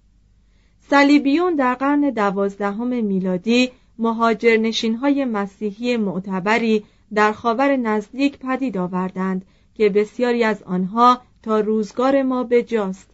صلیبیون 0.79 1.55
در 1.55 1.73
قرن 1.73 2.09
دوازدهم 2.09 3.03
میلادی 3.05 3.71
مهاجرنشین 3.99 4.95
های 4.95 5.25
مسیحی 5.25 5.97
معتبری 5.97 6.83
در 7.13 7.31
خاور 7.31 7.75
نزدیک 7.75 8.39
پدید 8.39 8.77
آوردند 8.77 9.45
که 9.75 9.89
بسیاری 9.89 10.43
از 10.43 10.63
آنها 10.63 11.21
تا 11.43 11.59
روزگار 11.59 12.23
ما 12.23 12.43
به 12.43 12.63
جاست 12.63 13.09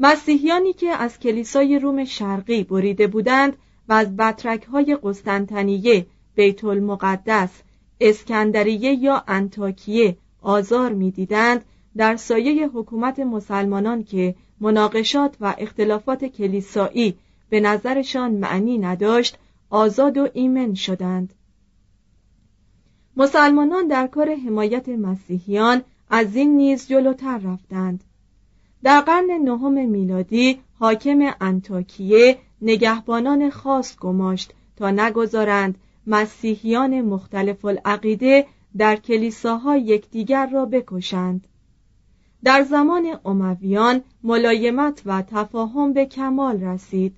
مسیحیانی 0.00 0.72
که 0.72 0.90
از 0.90 1.18
کلیسای 1.18 1.78
روم 1.78 2.04
شرقی 2.04 2.64
بریده 2.64 3.06
بودند 3.06 3.56
و 3.88 3.92
از 3.92 4.16
بطرک 4.16 4.64
های 4.64 4.98
قسطنطنیه 5.02 6.06
بیت 6.34 6.64
المقدس 6.64 7.50
اسکندریه 8.00 8.94
یا 8.94 9.24
انتاکیه 9.28 10.16
آزار 10.42 10.92
می‌دیدند 10.92 11.64
در 11.96 12.16
سایه 12.16 12.68
حکومت 12.68 13.18
مسلمانان 13.20 14.04
که 14.04 14.34
مناقشات 14.60 15.36
و 15.40 15.54
اختلافات 15.58 16.24
کلیسایی 16.24 17.14
به 17.48 17.60
نظرشان 17.60 18.32
معنی 18.32 18.78
نداشت 18.78 19.38
آزاد 19.70 20.18
و 20.18 20.28
ایمن 20.32 20.74
شدند. 20.74 21.34
مسلمانان 23.16 23.88
در 23.88 24.06
کار 24.06 24.34
حمایت 24.34 24.88
مسیحیان 24.88 25.82
از 26.16 26.36
این 26.36 26.56
نیز 26.56 26.88
جلوتر 26.88 27.38
رفتند. 27.38 28.04
در 28.82 29.00
قرن 29.00 29.30
نهم 29.44 29.88
میلادی 29.88 30.58
حاکم 30.78 31.34
انتاکیه 31.40 32.38
نگهبانان 32.62 33.50
خاص 33.50 33.96
گماشت 33.96 34.52
تا 34.76 34.90
نگذارند 34.90 35.78
مسیحیان 36.06 37.00
مختلف 37.00 37.64
العقیده 37.64 38.46
در 38.76 38.96
کلیساها 38.96 39.76
یکدیگر 39.76 40.46
را 40.46 40.66
بکشند. 40.66 41.46
در 42.44 42.62
زمان 42.62 43.18
امویان 43.24 44.02
ملایمت 44.22 45.02
و 45.06 45.22
تفاهم 45.22 45.92
به 45.92 46.06
کمال 46.06 46.60
رسید. 46.60 47.16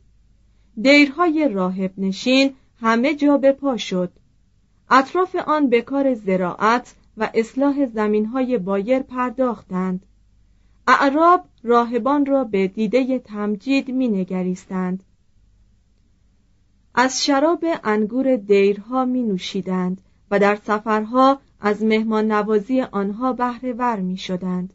دیرهای 0.83 1.49
راهب 1.49 1.93
نشین 1.99 2.55
همه 2.81 3.15
جا 3.15 3.37
به 3.37 3.53
پا 3.53 3.77
شد. 3.77 4.13
اطراف 4.91 5.37
آن 5.47 5.69
به 5.69 5.83
کار 5.83 6.15
زراعت 6.15 6.95
و 7.17 7.31
اصلاح 7.35 7.87
زمینهای 7.87 8.59
بایر 8.59 9.03
پرداختند 9.03 10.07
اعراب 10.87 11.45
راهبان 11.63 12.27
را 12.27 12.45
به 12.45 12.69
دیده 12.69 13.19
تمجید 13.19 13.91
می 13.91 14.09
نگریستند. 14.09 15.03
از 16.95 17.25
شراب 17.25 17.65
انگور 17.85 18.37
دیرها 18.37 19.05
می 19.05 19.23
نوشیدند 19.23 20.01
و 20.31 20.39
در 20.39 20.57
سفرها 20.57 21.41
از 21.61 21.83
مهمان 21.85 22.33
نوازی 22.33 22.81
آنها 22.81 23.33
بهره 23.33 23.73
ور 23.73 24.01
می 24.01 24.17
شدند. 24.17 24.73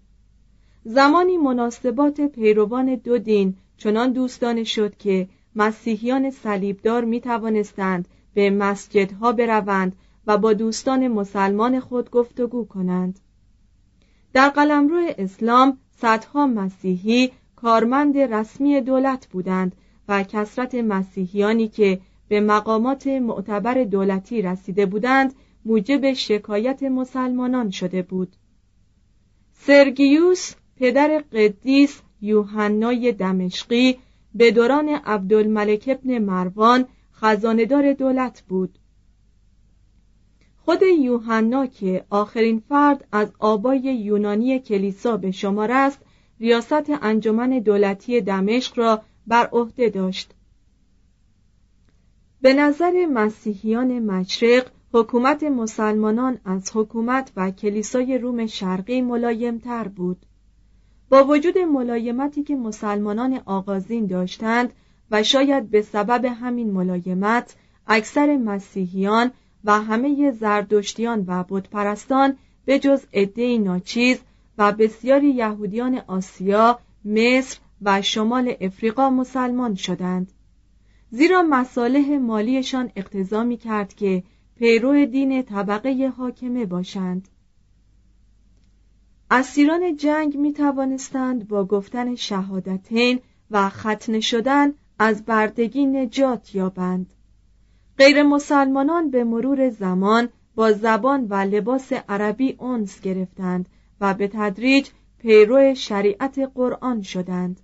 زمانی 0.83 1.37
مناسبات 1.37 2.21
پیروان 2.21 2.95
دو 2.95 3.17
دین 3.17 3.55
چنان 3.77 4.11
دوستانه 4.11 4.63
شد 4.63 4.97
که 4.97 5.27
مسیحیان 5.55 6.29
صلیبدار 6.29 7.05
می 7.05 7.21
توانستند 7.21 8.07
به 8.33 8.49
مسجدها 8.49 9.31
بروند 9.31 9.95
و 10.27 10.37
با 10.37 10.53
دوستان 10.53 11.07
مسلمان 11.07 11.79
خود 11.79 12.11
گفتگو 12.11 12.65
کنند. 12.65 13.19
در 14.33 14.49
قلمرو 14.49 15.11
اسلام 15.17 15.77
صدها 15.97 16.47
مسیحی 16.47 17.31
کارمند 17.55 18.17
رسمی 18.17 18.81
دولت 18.81 19.27
بودند 19.27 19.75
و 20.07 20.23
کسرت 20.23 20.75
مسیحیانی 20.75 21.67
که 21.67 21.99
به 22.27 22.41
مقامات 22.41 23.07
معتبر 23.07 23.83
دولتی 23.83 24.41
رسیده 24.41 24.85
بودند 24.85 25.33
موجب 25.65 26.13
شکایت 26.13 26.83
مسلمانان 26.83 27.69
شده 27.69 28.01
بود. 28.01 28.35
سرگیوس 29.53 30.53
پدر 30.75 31.23
قدیس 31.33 32.01
یوحنای 32.21 33.11
دمشقی 33.11 33.97
به 34.35 34.51
دوران 34.51 34.89
عبدالملک 34.89 35.83
ابن 35.87 36.17
مروان 36.17 36.85
خزاندار 37.13 37.93
دولت 37.93 38.43
بود. 38.47 38.77
خود 40.71 40.81
یوحنا 40.83 41.65
که 41.65 42.05
آخرین 42.09 42.63
فرد 42.69 43.07
از 43.11 43.31
آبای 43.39 43.79
یونانی 43.79 44.59
کلیسا 44.59 45.17
به 45.17 45.31
شمار 45.31 45.71
است 45.71 45.99
ریاست 46.39 46.89
انجمن 47.01 47.49
دولتی 47.49 48.21
دمشق 48.21 48.79
را 48.79 49.01
بر 49.27 49.49
عهده 49.51 49.89
داشت. 49.89 50.31
به 52.41 52.53
نظر 52.53 53.05
مسیحیان 53.05 53.99
مشرق 53.99 54.67
حکومت 54.93 55.43
مسلمانان 55.43 56.37
از 56.45 56.71
حکومت 56.73 57.31
و 57.35 57.51
کلیسای 57.51 58.17
روم 58.17 58.45
شرقی 58.45 59.01
ملایمتر 59.01 59.87
بود. 59.87 60.25
با 61.09 61.23
وجود 61.23 61.57
ملایمتی 61.57 62.43
که 62.43 62.55
مسلمانان 62.55 63.41
آغازین 63.45 64.05
داشتند 64.05 64.73
و 65.11 65.23
شاید 65.23 65.69
به 65.69 65.81
سبب 65.81 66.25
همین 66.25 66.71
ملایمت 66.71 67.55
اکثر 67.87 68.37
مسیحیان 68.37 69.31
و 69.65 69.81
همه 69.81 70.31
زردشتیان 70.31 71.23
و 71.27 71.43
بتپرستان 71.49 72.37
به 72.65 72.79
جز 72.79 73.05
عدهای 73.13 73.57
ناچیز 73.57 74.19
و 74.57 74.71
بسیاری 74.71 75.29
یهودیان 75.29 76.01
آسیا، 76.07 76.79
مصر 77.05 77.59
و 77.81 78.01
شمال 78.01 78.55
افریقا 78.61 79.09
مسلمان 79.09 79.75
شدند. 79.75 80.31
زیرا 81.09 81.41
مصالح 81.41 82.17
مالیشان 82.17 82.91
اقتضا 82.95 83.43
می 83.43 83.57
کرد 83.57 83.93
که 83.93 84.23
پیرو 84.55 85.05
دین 85.05 85.43
طبقه 85.43 86.13
حاکمه 86.17 86.65
باشند. 86.65 87.27
اسیران 89.31 89.95
جنگ 89.95 90.37
می 90.37 90.53
توانستند 90.53 91.47
با 91.47 91.65
گفتن 91.65 92.15
شهادتین 92.15 93.19
و 93.51 93.69
ختنه 93.69 94.19
شدن 94.19 94.73
از 94.99 95.25
بردگی 95.25 95.85
نجات 95.85 96.55
یابند. 96.55 97.13
غیر 98.01 98.23
مسلمانان 98.23 99.11
به 99.11 99.23
مرور 99.23 99.69
زمان 99.69 100.29
با 100.55 100.71
زبان 100.71 101.27
و 101.29 101.33
لباس 101.35 101.93
عربی 101.93 102.57
انس 102.61 103.01
گرفتند 103.01 103.69
و 104.01 104.13
به 104.13 104.27
تدریج 104.27 104.89
پیرو 105.19 105.75
شریعت 105.75 106.39
قرآن 106.55 107.01
شدند. 107.01 107.59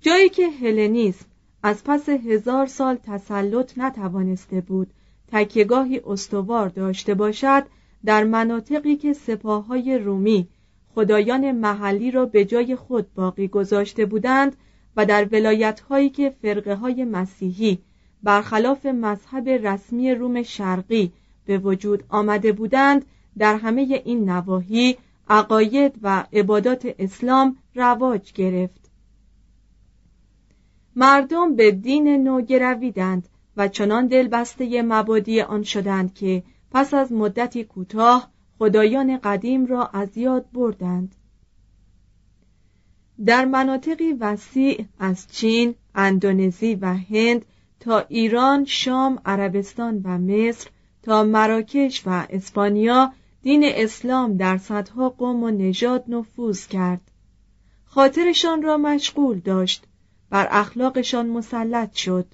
جایی 0.00 0.28
که 0.28 0.48
هلنیسم 0.48 1.26
از 1.62 1.84
پس 1.84 2.08
هزار 2.08 2.66
سال 2.66 2.96
تسلط 2.96 3.78
نتوانسته 3.78 4.60
بود 4.60 4.90
تکیگاهی 5.32 6.00
استوار 6.06 6.68
داشته 6.68 7.14
باشد 7.14 7.62
در 8.04 8.24
مناطقی 8.24 8.96
که 8.96 9.12
سپاههای 9.12 9.98
رومی 9.98 10.48
خدایان 10.94 11.52
محلی 11.52 12.10
را 12.10 12.26
به 12.26 12.44
جای 12.44 12.76
خود 12.76 13.14
باقی 13.14 13.48
گذاشته 13.48 14.06
بودند 14.06 14.56
و 14.96 15.06
در 15.06 15.28
ولایتهایی 15.32 16.10
که 16.10 16.30
فرقه 16.42 16.74
های 16.74 17.04
مسیحی 17.04 17.78
برخلاف 18.22 18.86
مذهب 18.86 19.48
رسمی 19.48 20.14
روم 20.14 20.42
شرقی 20.42 21.12
به 21.46 21.58
وجود 21.58 22.04
آمده 22.08 22.52
بودند 22.52 23.04
در 23.38 23.56
همه 23.56 24.02
این 24.04 24.30
نواحی 24.30 24.96
عقاید 25.28 25.94
و 26.02 26.24
عبادات 26.32 26.94
اسلام 26.98 27.56
رواج 27.74 28.32
گرفت. 28.32 28.90
مردم 30.96 31.56
به 31.56 31.70
دین 31.70 32.08
نو 32.08 32.40
گرویدند 32.40 33.28
و 33.56 33.68
چنان 33.68 34.06
دلبسته 34.06 34.82
مبادی 34.82 35.40
آن 35.40 35.62
شدند 35.62 36.14
که 36.14 36.42
پس 36.70 36.94
از 36.94 37.12
مدتی 37.12 37.64
کوتاه 37.64 38.30
خدایان 38.58 39.18
قدیم 39.18 39.66
را 39.66 39.86
از 39.86 40.18
یاد 40.18 40.46
بردند. 40.52 41.14
در 43.24 43.44
مناطقی 43.44 44.12
وسیع 44.12 44.84
از 44.98 45.26
چین، 45.30 45.74
اندونزی 45.94 46.74
و 46.74 46.94
هند 46.94 47.44
تا 47.82 48.04
ایران، 48.08 48.64
شام، 48.64 49.18
عربستان 49.24 50.00
و 50.04 50.18
مصر 50.18 50.70
تا 51.02 51.24
مراکش 51.24 52.02
و 52.06 52.26
اسپانیا 52.30 53.12
دین 53.42 53.62
اسلام 53.64 54.36
در 54.36 54.58
صدها 54.58 55.08
قوم 55.08 55.42
و 55.42 55.50
نژاد 55.50 56.04
نفوذ 56.08 56.66
کرد. 56.66 57.00
خاطرشان 57.84 58.62
را 58.62 58.76
مشغول 58.76 59.38
داشت. 59.38 59.84
بر 60.30 60.48
اخلاقشان 60.50 61.26
مسلط 61.26 61.94
شد. 61.94 62.26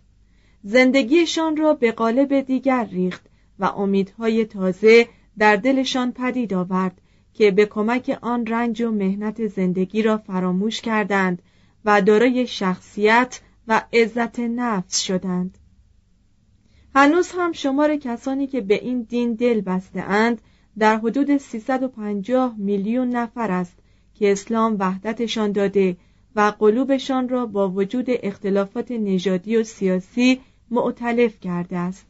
زندگیشان 0.63 1.57
را 1.57 1.75
به 1.75 1.93
قالب 1.93 2.41
دیگر 2.41 2.85
ریخت 2.85 3.27
و 3.59 3.65
امیدهای 3.65 4.45
تازه 4.45 5.09
در 5.39 5.57
دلشان 5.57 6.13
پدید 6.13 6.55
آورد 6.55 7.01
که 7.35 7.51
به 7.51 7.67
کمک 7.67 8.19
آن 8.23 8.47
رنج 8.47 8.83
و 8.83 8.91
مهنت 8.91 9.47
زندگی 9.47 10.03
را 10.03 10.19
فراموش 10.19 10.81
کردند 10.81 11.43
و 11.85 12.03
دارای 12.03 12.47
شخصیت 12.47 13.41
و 13.69 13.83
عزت 13.93 14.41
نفس 14.41 15.01
شدند. 15.01 15.59
هنوز 16.95 17.31
هم 17.33 17.53
شمار 17.53 17.97
کسانی 17.97 18.47
که 18.47 18.61
به 18.61 18.75
این 18.85 19.03
دین 19.03 19.35
دل 19.35 19.61
بسته 19.61 20.01
اند 20.01 20.41
در 20.79 20.97
حدود 20.97 21.37
350 21.37 22.55
میلیون 22.59 23.09
نفر 23.09 23.51
است 23.51 23.79
که 24.15 24.33
اسلام 24.33 24.77
وحدتشان 24.79 25.53
داده 25.53 25.97
و 26.37 26.41
قلوبشان 26.59 27.29
را 27.29 27.47
با 27.47 27.71
وجود 27.71 28.07
اختلافات 28.09 28.91
نژادی 28.91 29.57
و 29.57 29.65
سیاسی 29.65 30.41
معتلف 30.71 31.41
کرده 31.41 31.77
است. 31.77 32.07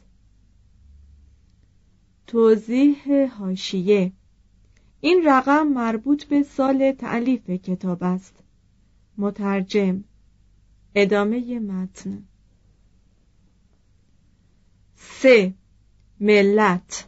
توضیح 2.27 3.27
هاشیه 3.39 4.13
این 5.01 5.23
رقم 5.25 5.67
مربوط 5.67 6.25
به 6.25 6.43
سال 6.43 6.93
تعلیف 6.93 7.51
کتاب 7.51 8.03
است. 8.03 8.35
مترجم 9.19 10.05
ادامه 10.95 11.59
متن. 11.59 12.23
سه. 14.97 15.55
ملت. 16.21 17.07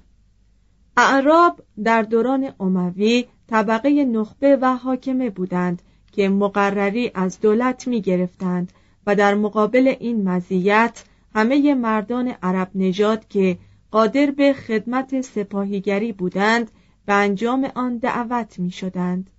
اعراب 0.96 1.62
در 1.84 2.02
دوران 2.02 2.52
اموی 2.60 3.24
طبقه 3.46 4.04
نخبه 4.04 4.56
و 4.56 4.76
حاکمه 4.76 5.30
بودند 5.30 5.82
که 6.12 6.28
مقرری 6.28 7.10
از 7.14 7.40
دولت 7.40 7.88
می 7.88 8.00
گرفتند 8.00 8.72
و 9.06 9.16
در 9.16 9.34
مقابل 9.34 9.94
این 10.00 10.28
مزیت 10.28 11.04
همه 11.34 11.74
مردان 11.74 12.28
عرب 12.28 12.70
نژاد 12.74 13.28
که 13.28 13.58
قادر 13.90 14.30
به 14.30 14.52
خدمت 14.52 15.20
سپاهیگری 15.20 16.12
بودند 16.12 16.70
به 17.06 17.12
انجام 17.12 17.64
آن 17.74 17.96
دعوت 17.96 18.58
می 18.58 18.70
شدند. 18.70 19.30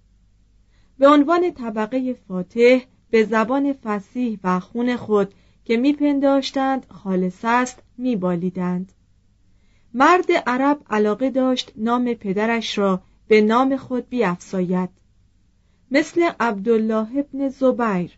به 0.97 1.07
عنوان 1.07 1.51
طبقه 1.51 2.13
فاتح 2.13 2.79
به 3.11 3.23
زبان 3.23 3.73
فسیح 3.73 4.39
و 4.43 4.59
خون 4.59 4.95
خود 4.95 5.33
که 5.65 5.77
میپنداشتند 5.77 6.85
خالص 6.89 7.39
است 7.43 7.83
میبالیدند. 7.97 8.91
مرد 9.93 10.31
عرب 10.47 10.79
علاقه 10.89 11.29
داشت 11.29 11.71
نام 11.75 12.13
پدرش 12.13 12.77
را 12.77 13.01
به 13.27 13.41
نام 13.41 13.77
خود 13.77 14.09
بیافزاید 14.09 14.89
مثل 15.91 16.29
عبدالله 16.39 17.07
ابن 17.17 17.49
زبیر. 17.49 18.17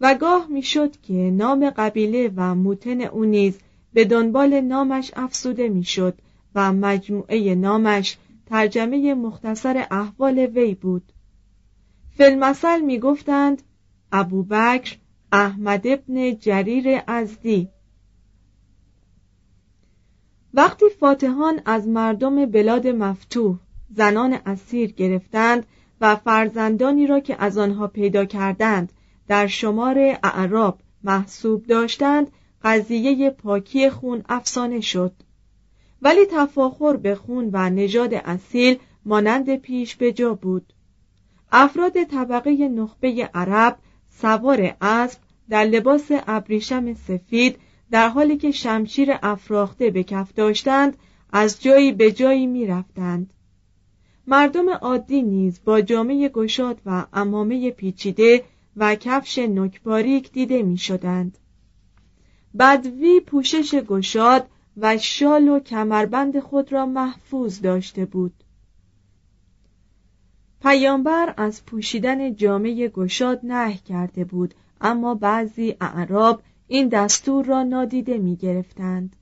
و 0.00 0.14
گاه 0.14 0.46
می‌شد 0.46 1.00
که 1.00 1.12
نام 1.12 1.70
قبیله 1.70 2.32
و 2.36 2.54
موتن 2.54 3.00
او 3.00 3.24
نیز 3.24 3.58
به 3.92 4.04
دنبال 4.04 4.60
نامش 4.60 5.10
افسوده 5.16 5.68
می‌شد 5.68 6.18
و 6.54 6.72
مجموعه 6.72 7.54
نامش 7.54 8.16
ترجمه 8.46 9.14
مختصر 9.14 9.86
احوال 9.90 10.38
وی 10.38 10.74
بود. 10.74 11.12
فیلمسل 12.16 12.80
می‌گفتند 12.80 13.62
ابوبکر 14.12 14.96
احمد 15.32 15.86
ابن 15.86 16.34
جریر 16.36 17.02
ازدی. 17.06 17.68
وقتی 20.54 20.84
فاتحان 21.00 21.60
از 21.64 21.88
مردم 21.88 22.46
بلاد 22.46 22.86
مفتوح 22.86 23.58
زنان 23.90 24.38
اسیر 24.46 24.92
گرفتند 24.92 25.66
و 26.00 26.16
فرزندانی 26.16 27.06
را 27.06 27.20
که 27.20 27.36
از 27.38 27.58
آنها 27.58 27.86
پیدا 27.86 28.24
کردند 28.24 28.92
در 29.28 29.46
شمار 29.46 29.98
اعراب 30.22 30.80
محسوب 31.04 31.66
داشتند 31.66 32.30
قضیه 32.62 33.30
پاکی 33.30 33.90
خون 33.90 34.22
افسانه 34.28 34.80
شد. 34.80 35.12
ولی 36.02 36.26
تفاخر 36.30 36.96
به 36.96 37.14
خون 37.14 37.50
و 37.52 37.70
نژاد 37.70 38.14
اصیل 38.14 38.78
مانند 39.04 39.56
پیش 39.56 39.96
به 39.96 40.12
جا 40.12 40.34
بود. 40.34 40.72
افراد 41.52 42.04
طبقه 42.04 42.68
نخبه 42.68 43.30
عرب 43.34 43.78
سوار 44.10 44.76
اسب 44.80 45.18
در 45.48 45.64
لباس 45.64 46.08
ابریشم 46.10 46.94
سفید 46.94 47.56
در 47.90 48.08
حالی 48.08 48.36
که 48.36 48.50
شمشیر 48.50 49.10
افراخته 49.22 49.90
به 49.90 50.04
کف 50.04 50.34
داشتند 50.34 50.96
از 51.32 51.62
جایی 51.62 51.92
به 51.92 52.12
جایی 52.12 52.46
می 52.46 52.66
رفتند. 52.66 53.32
مردم 54.26 54.70
عادی 54.70 55.22
نیز 55.22 55.60
با 55.64 55.80
جامعه 55.80 56.28
گشاد 56.28 56.80
و 56.86 57.06
امامه 57.12 57.70
پیچیده 57.70 58.44
و 58.76 58.94
کفش 58.94 59.38
نکباریک 59.38 60.32
دیده 60.32 60.62
می 60.62 60.78
شدند. 60.78 61.38
بدوی 62.58 63.20
پوشش 63.20 63.74
گشاد 63.74 64.46
و 64.76 64.98
شال 64.98 65.48
و 65.48 65.58
کمربند 65.58 66.40
خود 66.40 66.72
را 66.72 66.86
محفوظ 66.86 67.60
داشته 67.60 68.04
بود. 68.04 68.32
پیامبر 70.62 71.34
از 71.36 71.64
پوشیدن 71.66 72.34
جامعه 72.34 72.88
گشاد 72.88 73.40
نه 73.42 73.74
کرده 73.74 74.24
بود 74.24 74.54
اما 74.80 75.14
بعضی 75.14 75.76
اعراب 75.80 76.42
این 76.66 76.88
دستور 76.88 77.44
را 77.44 77.62
نادیده 77.62 78.18
می 78.18 78.36
گرفتند. 78.36 79.16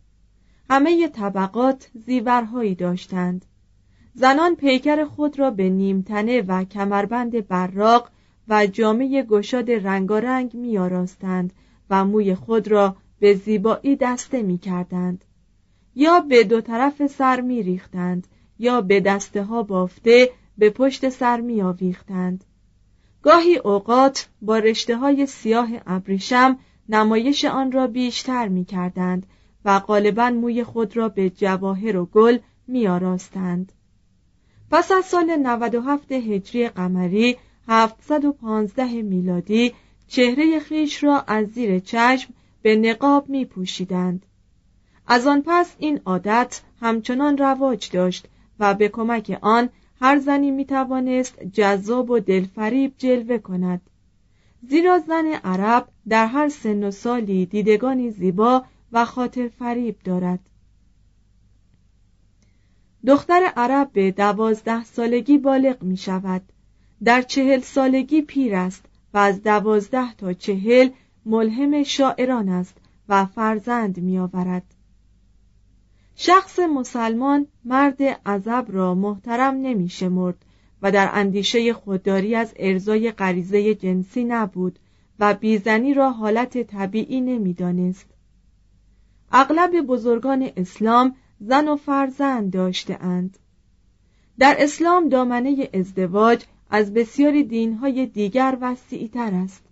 همه 0.70 1.08
طبقات 1.08 1.90
زیورهایی 2.06 2.74
داشتند. 2.74 3.44
زنان 4.14 4.56
پیکر 4.56 5.04
خود 5.04 5.38
را 5.38 5.50
به 5.50 5.68
نیمتنه 5.68 6.40
و 6.40 6.64
کمربند 6.64 7.48
براق 7.48 8.10
و 8.48 8.66
جامعه 8.66 9.22
گشاد 9.22 9.70
رنگارنگ 9.70 10.54
می 10.54 10.78
آراستند 10.78 11.52
و 11.90 12.04
موی 12.04 12.34
خود 12.34 12.68
را 12.68 12.96
به 13.18 13.34
زیبایی 13.34 13.96
دسته 13.96 14.42
می 14.42 14.58
کردند. 14.58 15.24
یا 15.94 16.20
به 16.20 16.44
دو 16.44 16.60
طرف 16.60 17.06
سر 17.06 17.40
می 17.40 17.62
ریختند 17.62 18.26
یا 18.58 18.80
به 18.80 19.00
دسته 19.00 19.42
ها 19.42 19.62
بافته 19.62 20.30
به 20.58 20.70
پشت 20.70 21.08
سر 21.08 21.40
می 21.40 21.62
آویختند. 21.62 22.44
گاهی 23.22 23.56
اوقات 23.56 24.28
با 24.42 24.58
رشته 24.58 24.96
های 24.96 25.26
سیاه 25.26 25.68
ابریشم 25.86 26.58
نمایش 26.88 27.44
آن 27.44 27.72
را 27.72 27.86
بیشتر 27.86 28.48
می 28.48 28.64
کردند 28.64 29.26
و 29.64 29.78
غالبا 29.78 30.30
موی 30.30 30.64
خود 30.64 30.96
را 30.96 31.08
به 31.08 31.30
جواهر 31.30 31.96
و 31.96 32.06
گل 32.06 32.38
می 32.66 32.88
آراستند. 32.88 33.72
پس 34.70 34.92
از 34.92 35.04
سال 35.04 35.36
97 35.36 36.12
هجری 36.12 36.68
قمری 36.68 37.36
715 37.68 39.02
میلادی 39.02 39.74
چهره 40.08 40.58
خیش 40.58 41.04
را 41.04 41.20
از 41.20 41.46
زیر 41.46 41.78
چشم 41.78 42.34
به 42.62 42.76
نقاب 42.76 43.28
می 43.28 43.44
پوشیدند. 43.44 44.26
از 45.06 45.26
آن 45.26 45.42
پس 45.46 45.76
این 45.78 46.00
عادت 46.04 46.60
همچنان 46.80 47.38
رواج 47.38 47.90
داشت 47.90 48.26
و 48.58 48.74
به 48.74 48.88
کمک 48.88 49.38
آن 49.42 49.68
هر 50.00 50.18
زنی 50.18 50.50
می 50.50 50.64
توانست 50.64 51.44
جذاب 51.44 52.10
و 52.10 52.18
دلفریب 52.20 52.94
جلوه 52.98 53.38
کند. 53.38 53.80
زیرا 54.68 54.98
زن 54.98 55.26
عرب 55.44 55.88
در 56.08 56.26
هر 56.26 56.48
سن 56.48 56.84
و 56.84 56.90
سالی 56.90 57.46
دیدگانی 57.46 58.10
زیبا 58.10 58.64
و 58.92 59.04
خاطر 59.04 59.48
فریب 59.48 59.96
دارد. 60.04 60.40
دختر 63.06 63.52
عرب 63.56 63.92
به 63.92 64.10
دوازده 64.10 64.84
سالگی 64.84 65.38
بالغ 65.38 65.82
می 65.82 65.96
شود 65.96 66.42
در 67.04 67.22
چهل 67.22 67.60
سالگی 67.60 68.22
پیر 68.22 68.54
است 68.54 68.84
و 69.14 69.18
از 69.18 69.42
دوازده 69.42 70.14
تا 70.14 70.32
چهل 70.32 70.90
ملهم 71.26 71.82
شاعران 71.82 72.48
است 72.48 72.76
و 73.08 73.26
فرزند 73.26 74.00
می 74.00 74.18
آورد. 74.18 74.74
شخص 76.20 76.58
مسلمان 76.58 77.46
مرد 77.64 78.02
عذب 78.02 78.64
را 78.68 78.94
محترم 78.94 79.54
نمی 79.54 79.88
شمرد 79.88 80.44
و 80.82 80.92
در 80.92 81.10
اندیشه 81.12 81.72
خودداری 81.72 82.34
از 82.34 82.54
ارزای 82.56 83.12
غریزه 83.12 83.74
جنسی 83.74 84.24
نبود 84.24 84.78
و 85.18 85.34
بیزنی 85.34 85.94
را 85.94 86.10
حالت 86.10 86.62
طبیعی 86.62 87.20
نمی‌دانست. 87.20 88.06
اغلب 89.32 89.80
بزرگان 89.80 90.50
اسلام 90.56 91.16
زن 91.40 91.68
و 91.68 91.76
فرزند 91.76 92.52
داشته 92.52 93.04
اند. 93.04 93.38
در 94.38 94.56
اسلام 94.58 95.08
دامنه 95.08 95.68
ازدواج 95.74 96.44
از 96.70 96.94
بسیاری 96.94 97.44
دینهای 97.44 98.06
دیگر 98.06 98.58
وسیعتر 98.60 99.34
است. 99.34 99.64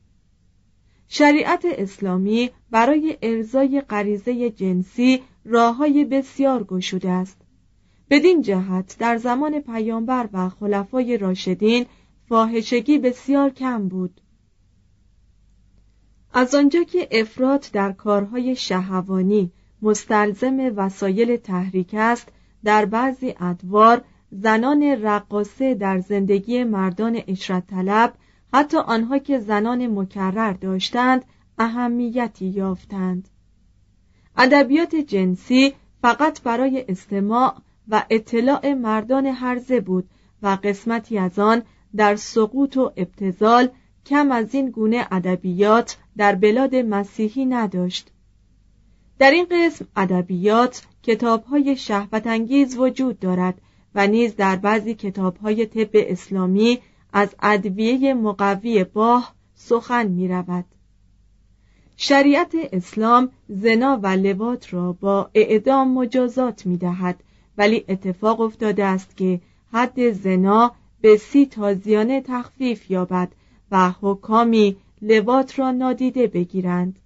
شریعت 1.09 1.65
اسلامی 1.65 2.51
برای 2.71 3.19
ارزای 3.23 3.81
غریزه 3.81 4.51
جنسی 4.51 5.23
راههای 5.45 6.05
بسیار 6.05 6.65
گشوده 6.65 7.11
است. 7.11 7.41
بدین 8.11 8.43
جهت 8.43 8.97
در 8.99 9.17
زمان 9.17 9.61
پیامبر 9.61 10.29
و 10.33 10.49
خلفای 10.49 11.19
راشدین 11.19 11.87
فاحشگی 12.29 12.99
بسیار 12.99 13.51
کم 13.51 13.89
بود. 13.89 14.21
از 16.33 16.55
آنجا 16.55 16.83
که 16.83 17.09
افراد 17.11 17.67
در 17.73 17.93
کارهای 17.93 18.57
شهوانی 18.57 19.53
مستلزم 19.83 20.73
وسایل 20.77 21.37
تحریک 21.37 21.95
است 21.99 22.29
در 22.65 22.85
بعضی 22.85 23.35
ادوار 23.41 24.05
زنان 24.31 24.83
رقاصه 24.83 25.75
در 25.75 25.99
زندگی 25.99 26.65
مردان 26.65 27.21
اشرت 27.29 27.67
طلب 27.67 28.15
حتی 28.53 28.77
آنها 28.77 29.19
که 29.19 29.39
زنان 29.39 29.87
مکرر 29.99 30.53
داشتند 30.53 31.25
اهمیتی 31.59 32.47
یافتند 32.47 33.29
ادبیات 34.37 34.95
جنسی 34.95 35.75
فقط 36.03 36.43
برای 36.43 36.85
استماع 36.89 37.57
و 37.89 38.05
اطلاع 38.11 38.75
مردان 38.75 39.27
هرزه 39.27 39.81
بود 39.81 40.09
و 40.43 40.59
قسمتی 40.65 41.19
از 41.19 41.39
آن 41.39 41.63
در 41.97 42.17
سقوط 42.17 42.77
و 42.77 42.93
ابتزال 42.97 43.69
کم 44.07 44.33
از 44.33 44.55
این 44.55 44.71
گونه 44.71 45.07
ادبیات 45.11 45.99
در 46.17 46.35
بلاد 46.35 46.75
مسیحی 46.75 47.47
نداشت 47.47 48.11
در 49.19 49.31
این 49.31 49.47
قسم 49.51 49.87
ادبیات 49.97 50.87
کتابهای 51.03 51.77
شهوتانگیز 51.77 52.79
وجود 52.79 53.19
دارد 53.19 53.61
و 53.95 54.07
نیز 54.07 54.37
در 54.37 54.57
بعضی 54.57 54.95
کتابهای 54.95 55.67
طب 55.67 55.91
اسلامی 55.93 56.79
از 57.13 57.35
ادویه 57.43 58.15
مقوی 58.15 58.85
باه 58.85 59.35
سخن 59.55 60.07
می 60.07 60.29
رود. 60.29 60.65
شریعت 61.97 62.55
اسلام 62.73 63.31
زنا 63.49 64.01
و 64.03 64.07
لوات 64.07 64.75
را 64.75 64.93
با 64.93 65.31
اعدام 65.35 65.95
مجازات 65.95 66.67
می 66.67 66.77
دهد 66.77 67.23
ولی 67.59 67.85
اتفاق 67.89 68.41
افتاده 68.41 68.85
است 68.85 69.17
که 69.17 69.41
حد 69.73 70.13
زنا 70.13 70.73
به 71.01 71.17
سی 71.17 71.47
تازیانه 71.47 72.21
تخفیف 72.21 72.91
یابد 72.91 73.33
و 73.71 73.93
حکامی 74.01 74.77
لوات 75.03 75.59
را 75.59 75.71
نادیده 75.71 76.27
بگیرند. 76.27 76.99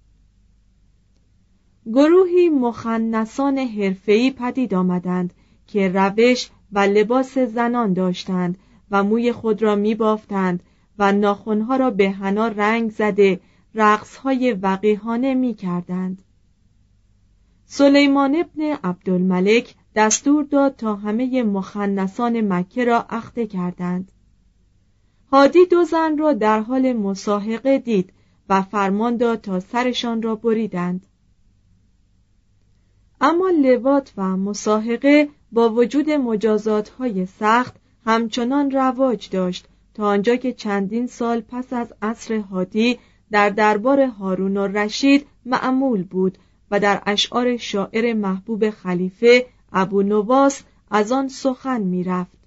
گروهی 1.85 2.49
مخنسان 2.49 3.57
حرفه‌ای 3.57 4.31
پدید 4.31 4.73
آمدند 4.73 5.33
که 5.67 5.89
روش 5.89 6.49
و 6.71 6.79
لباس 6.79 7.37
زنان 7.37 7.93
داشتند 7.93 8.57
و 8.91 9.03
موی 9.03 9.31
خود 9.31 9.61
را 9.61 9.75
می 9.75 9.95
بافتند 9.95 10.63
و 10.99 11.11
ناخونها 11.11 11.75
را 11.75 11.91
به 11.91 12.09
حنا 12.09 12.47
رنگ 12.47 12.91
زده 12.91 13.39
رقصهای 13.75 14.53
وقیهانه 14.53 15.33
می 15.33 15.53
کردند. 15.53 16.21
سلیمان 17.65 18.35
ابن 18.35 18.61
عبدالملک 18.83 19.75
دستور 19.95 20.43
داد 20.43 20.75
تا 20.75 20.95
همه 20.95 21.43
مخنسان 21.43 22.53
مکه 22.53 22.85
را 22.85 23.05
اخته 23.09 23.47
کردند. 23.47 24.11
هادی 25.31 25.65
دو 25.65 25.83
زن 25.83 26.17
را 26.17 26.33
در 26.33 26.59
حال 26.59 26.93
مساحقه 26.93 27.77
دید 27.77 28.13
و 28.49 28.61
فرمان 28.61 29.17
داد 29.17 29.41
تا 29.41 29.59
سرشان 29.59 30.21
را 30.21 30.35
بریدند. 30.35 31.07
اما 33.21 33.49
لوات 33.49 34.13
و 34.17 34.37
مساحقه 34.37 35.29
با 35.51 35.69
وجود 35.69 36.09
مجازات 36.09 36.89
های 36.89 37.25
سخت 37.25 37.75
همچنان 38.05 38.71
رواج 38.71 39.29
داشت 39.29 39.67
تا 39.93 40.07
آنجا 40.07 40.35
که 40.35 40.53
چندین 40.53 41.07
سال 41.07 41.41
پس 41.41 41.73
از 41.73 41.93
عصر 42.01 42.37
هادی 42.39 42.99
در 43.31 43.49
دربار 43.49 44.01
هارون 44.01 44.57
رشید 44.57 45.27
معمول 45.45 46.03
بود 46.03 46.37
و 46.71 46.79
در 46.79 47.01
اشعار 47.05 47.57
شاعر 47.57 48.13
محبوب 48.13 48.69
خلیفه 48.69 49.45
ابو 49.73 50.03
نواس 50.03 50.63
از 50.91 51.11
آن 51.11 51.27
سخن 51.27 51.81
می‌رفت. 51.81 52.37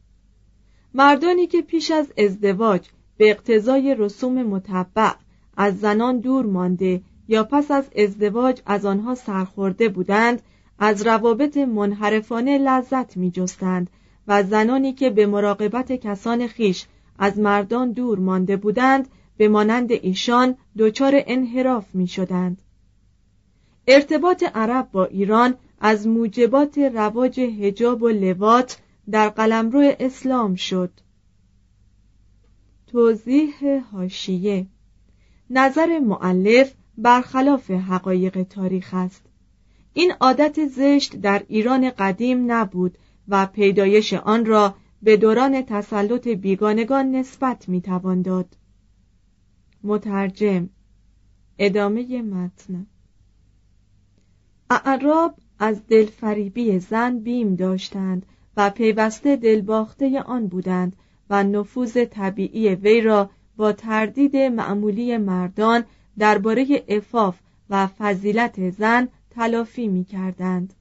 مردانی 0.94 1.46
که 1.46 1.62
پیش 1.62 1.90
از 1.90 2.06
ازدواج 2.18 2.88
به 3.16 3.30
اقتضای 3.30 3.94
رسوم 3.98 4.42
متبع 4.42 5.12
از 5.56 5.80
زنان 5.80 6.18
دور 6.18 6.46
مانده 6.46 7.00
یا 7.28 7.44
پس 7.44 7.70
از 7.70 7.84
ازدواج 7.96 8.60
از 8.66 8.84
آنها 8.84 9.14
سرخورده 9.14 9.88
بودند 9.88 10.42
از 10.78 11.06
روابط 11.06 11.56
منحرفانه 11.56 12.58
لذت 12.58 13.16
می 13.16 13.30
جستند 13.30 13.90
و 14.28 14.42
زنانی 14.42 14.92
که 14.92 15.10
به 15.10 15.26
مراقبت 15.26 15.92
کسان 15.92 16.46
خیش 16.46 16.86
از 17.18 17.38
مردان 17.38 17.92
دور 17.92 18.18
مانده 18.18 18.56
بودند 18.56 19.08
به 19.36 19.48
مانند 19.48 19.92
ایشان 19.92 20.56
دچار 20.78 21.22
انحراف 21.26 21.94
می 21.94 22.06
شدند. 22.06 22.62
ارتباط 23.86 24.44
عرب 24.54 24.88
با 24.92 25.04
ایران 25.04 25.54
از 25.80 26.06
موجبات 26.06 26.78
رواج 26.78 27.40
هجاب 27.40 28.02
و 28.02 28.08
لوات 28.08 28.78
در 29.10 29.28
قلمرو 29.28 29.92
اسلام 30.00 30.54
شد. 30.54 30.90
توضیح 32.86 33.80
هاشیه 33.92 34.66
نظر 35.50 35.98
معلف 35.98 36.74
برخلاف 36.98 37.70
حقایق 37.70 38.42
تاریخ 38.42 38.90
است. 38.92 39.22
این 39.92 40.12
عادت 40.20 40.66
زشت 40.66 41.16
در 41.16 41.42
ایران 41.48 41.90
قدیم 41.90 42.52
نبود 42.52 42.98
و 43.28 43.46
پیدایش 43.46 44.12
آن 44.12 44.46
را 44.46 44.74
به 45.02 45.16
دوران 45.16 45.62
تسلط 45.62 46.28
بیگانگان 46.28 47.10
نسبت 47.10 47.68
می‌توان 47.68 48.22
داد. 48.22 48.56
مترجم 49.84 50.68
ادامه 51.58 52.22
متن 52.22 52.86
اعراب 54.70 55.34
از 55.58 55.86
دلفریبی 55.86 56.78
زن 56.78 57.18
بیم 57.18 57.54
داشتند 57.54 58.26
و 58.56 58.70
پیوسته 58.70 59.36
دلباخته 59.36 60.22
آن 60.22 60.46
بودند 60.46 60.96
و 61.30 61.44
نفوذ 61.44 62.04
طبیعی 62.04 62.74
وی 62.74 63.00
را 63.00 63.30
با 63.56 63.72
تردید 63.72 64.36
معمولی 64.36 65.16
مردان 65.16 65.84
درباره 66.18 66.84
افاف 66.88 67.38
و 67.70 67.86
فضیلت 67.86 68.70
زن 68.70 69.08
تلافی 69.30 69.88
می 69.88 70.04
کردند. 70.04 70.74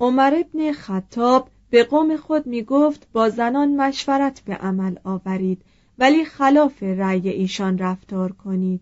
عمر 0.00 0.44
ابن 0.44 0.72
خطاب 0.72 1.48
به 1.70 1.84
قوم 1.84 2.16
خود 2.16 2.46
می 2.46 2.62
گفت 2.62 3.08
با 3.12 3.28
زنان 3.28 3.76
مشورت 3.76 4.40
به 4.40 4.54
عمل 4.54 4.96
آورید 5.04 5.62
ولی 5.98 6.24
خلاف 6.24 6.82
رأی 6.82 7.28
ایشان 7.28 7.78
رفتار 7.78 8.32
کنید. 8.32 8.80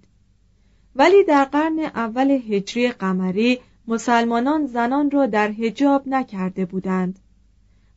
ولی 0.96 1.24
در 1.24 1.44
قرن 1.44 1.78
اول 1.78 2.30
هجری 2.30 2.88
قمری 2.88 3.58
مسلمانان 3.88 4.66
زنان 4.66 5.10
را 5.10 5.26
در 5.26 5.48
حجاب 5.48 6.02
نکرده 6.08 6.64
بودند. 6.64 7.18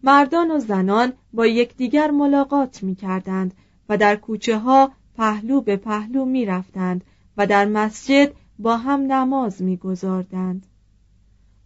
مردان 0.03 0.51
و 0.51 0.59
زنان 0.59 1.13
با 1.33 1.47
یکدیگر 1.47 2.11
ملاقات 2.11 2.83
می 2.83 2.95
کردند 2.95 3.53
و 3.89 3.97
در 3.97 4.15
کوچه 4.15 4.57
ها 4.57 4.91
پهلو 5.17 5.61
به 5.61 5.77
پهلو 5.77 6.25
می 6.25 6.45
رفتند 6.45 7.03
و 7.37 7.47
در 7.47 7.65
مسجد 7.65 8.31
با 8.59 8.77
هم 8.77 8.99
نماز 8.99 9.61
میگذاردند. 9.61 10.65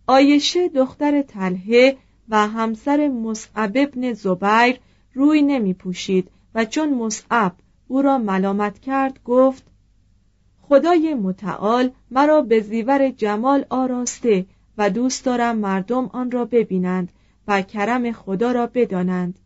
آیشه 0.07 0.67
دختر 0.67 1.21
تلهه 1.21 1.97
و 2.29 2.47
همسر 2.47 3.07
مصعب 3.07 3.71
ابن 3.75 4.13
زبیر 4.13 4.79
روی 5.13 5.41
نمی 5.41 5.73
پوشید 5.73 6.31
چون 6.65 6.93
مصعب 6.93 7.55
او 7.87 8.01
را 8.01 8.17
ملامت 8.17 8.79
کرد 8.79 9.23
گفت 9.23 9.63
خدای 10.61 11.13
متعال 11.13 11.91
مرا 12.11 12.41
به 12.41 12.59
زیور 12.59 13.09
جمال 13.09 13.65
آراسته 13.69 14.45
و 14.77 14.89
دوست 14.89 15.25
دارم 15.25 15.57
مردم 15.57 16.05
آن 16.05 16.31
را 16.31 16.45
ببینند 16.45 17.11
و 17.47 17.61
کرم 17.61 18.11
خدا 18.11 18.51
را 18.51 18.67
بدانند. 18.67 19.39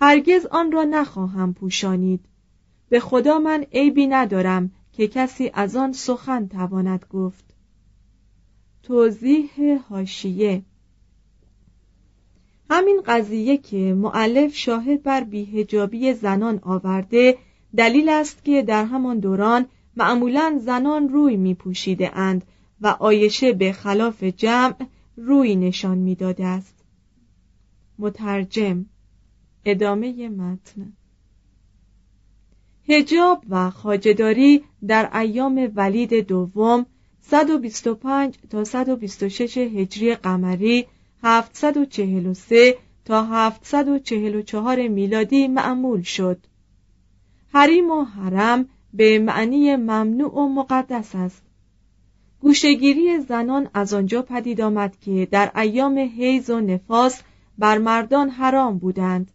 هرگز 0.00 0.46
آن 0.46 0.72
را 0.72 0.84
نخواهم 0.84 1.54
پوشانید. 1.54 2.24
به 2.88 3.00
خدا 3.00 3.38
من 3.38 3.64
عیبی 3.72 4.06
ندارم 4.06 4.70
که 4.92 5.08
کسی 5.08 5.50
از 5.54 5.76
آن 5.76 5.92
سخن 5.92 6.48
تواند 6.48 7.06
گفت. 7.10 7.44
توضیح 8.82 9.80
هاشیه 9.90 10.62
همین 12.70 13.02
قضیه 13.06 13.56
که 13.56 13.94
معلف 13.94 14.54
شاهد 14.54 15.02
بر 15.02 15.24
بیهجابی 15.24 16.14
زنان 16.14 16.58
آورده 16.62 17.38
دلیل 17.76 18.08
است 18.08 18.44
که 18.44 18.62
در 18.62 18.84
همان 18.84 19.18
دوران 19.18 19.66
معمولا 19.96 20.60
زنان 20.64 21.08
روی 21.08 21.36
می 21.36 21.54
پوشیده 21.54 22.16
اند 22.16 22.44
و 22.80 22.86
آیشه 22.86 23.52
به 23.52 23.72
خلاف 23.72 24.24
جمع 24.24 24.76
روی 25.16 25.56
نشان 25.56 25.98
می‌داده 25.98 26.46
است. 26.46 26.84
مترجم 27.98 28.86
ادامه 29.64 30.28
متن. 30.28 30.92
هجاب 32.88 33.44
و 33.48 33.70
خاجداری 33.70 34.64
در 34.86 35.16
ایام 35.18 35.72
ولید 35.74 36.14
دوم 36.14 36.86
125 37.20 38.38
تا 38.50 38.64
126 38.64 39.58
هجری 39.58 40.14
قمری 40.14 40.86
743 41.22 42.76
تا 43.04 43.22
744 43.22 44.88
میلادی 44.88 45.48
معمول 45.48 46.02
شد. 46.02 46.38
حریم 47.52 47.90
و 47.90 48.04
حرم 48.04 48.68
به 48.94 49.18
معنی 49.18 49.76
ممنوع 49.76 50.34
و 50.34 50.48
مقدس 50.48 51.14
است. 51.14 51.42
گوشگیری 52.40 53.20
زنان 53.20 53.68
از 53.74 53.94
آنجا 53.94 54.22
پدید 54.22 54.60
آمد 54.60 54.96
که 55.00 55.28
در 55.30 55.60
ایام 55.60 55.98
حیز 55.98 56.50
و 56.50 56.60
نفاس 56.60 57.22
بر 57.58 57.78
مردان 57.78 58.30
حرام 58.30 58.78
بودند. 58.78 59.30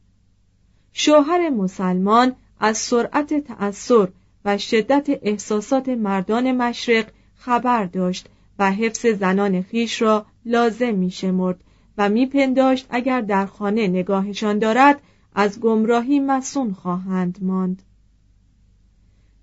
شوهر 0.93 1.50
مسلمان 1.50 2.36
از 2.60 2.78
سرعت 2.78 3.34
تأثیر 3.34 4.08
و 4.46 4.58
شدت 4.58 5.10
احساسات 5.10 5.89
مردان 5.89 6.52
مشرق 6.52 7.06
خبر 7.36 7.86
داشت 7.86 8.30
و 8.60 8.72
حفظ 8.72 9.06
زنان 9.06 9.62
خیش 9.62 10.02
را 10.02 10.26
لازم 10.46 10.96
می 10.96 11.12
شمرد 11.12 11.63
و 11.98 12.10
میپنداشت 12.10 12.88
اگر 12.90 13.22
در 13.22 13.46
خانه 13.46 13.88
نگاهشان 13.88 14.60
دارد 14.60 15.02
از 15.36 15.60
گمراهی 15.60 16.20
مسون 16.20 16.74
خواهند 16.74 17.38
ماند 17.42 17.82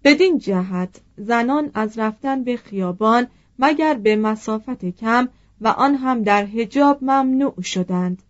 بدین 0.05 0.39
جهت 0.39 1.01
زنان 1.17 1.71
از 1.75 1.99
رفتن 1.99 2.45
به 2.45 2.57
خیابان 2.57 3.27
مگر 3.59 3.95
به 3.95 4.17
مسافت 4.17 4.85
کم 4.85 5.29
و 5.61 5.69
آن 5.69 5.95
هم 5.95 6.23
در 6.23 6.47
حجاب 6.47 6.99
ممنوع 7.03 7.63
شدند 7.63 8.23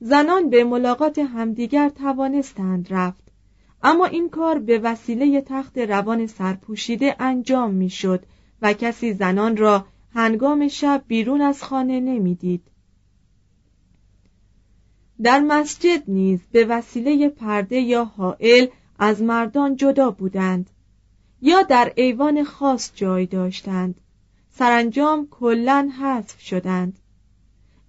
زنان 0.00 0.50
به 0.50 0.64
ملاقات 0.64 1.18
همدیگر 1.18 1.88
توانستند 1.88 2.86
رفت 2.90 3.22
اما 3.82 4.06
این 4.06 4.28
کار 4.28 4.58
به 4.58 4.78
وسیله 4.78 5.40
تخت 5.40 5.78
روان 5.78 6.26
سرپوشیده 6.26 7.16
انجام 7.18 7.74
می‌شد 7.74 8.26
و 8.62 8.72
کسی 8.72 9.12
زنان 9.12 9.56
را 9.56 9.86
هنگام 10.14 10.68
شب 10.68 11.04
بیرون 11.06 11.40
از 11.40 11.62
خانه 11.62 12.00
نمی‌دید. 12.00 12.69
در 15.22 15.40
مسجد 15.40 16.02
نیز 16.08 16.40
به 16.52 16.64
وسیله 16.64 17.28
پرده 17.28 17.80
یا 17.80 18.04
حائل 18.04 18.66
از 18.98 19.22
مردان 19.22 19.76
جدا 19.76 20.10
بودند 20.10 20.70
یا 21.42 21.62
در 21.62 21.92
ایوان 21.96 22.44
خاص 22.44 22.92
جای 22.94 23.26
داشتند. 23.26 24.00
سرانجام 24.50 25.28
کلا 25.30 25.90
حذف 26.00 26.40
شدند. 26.40 26.98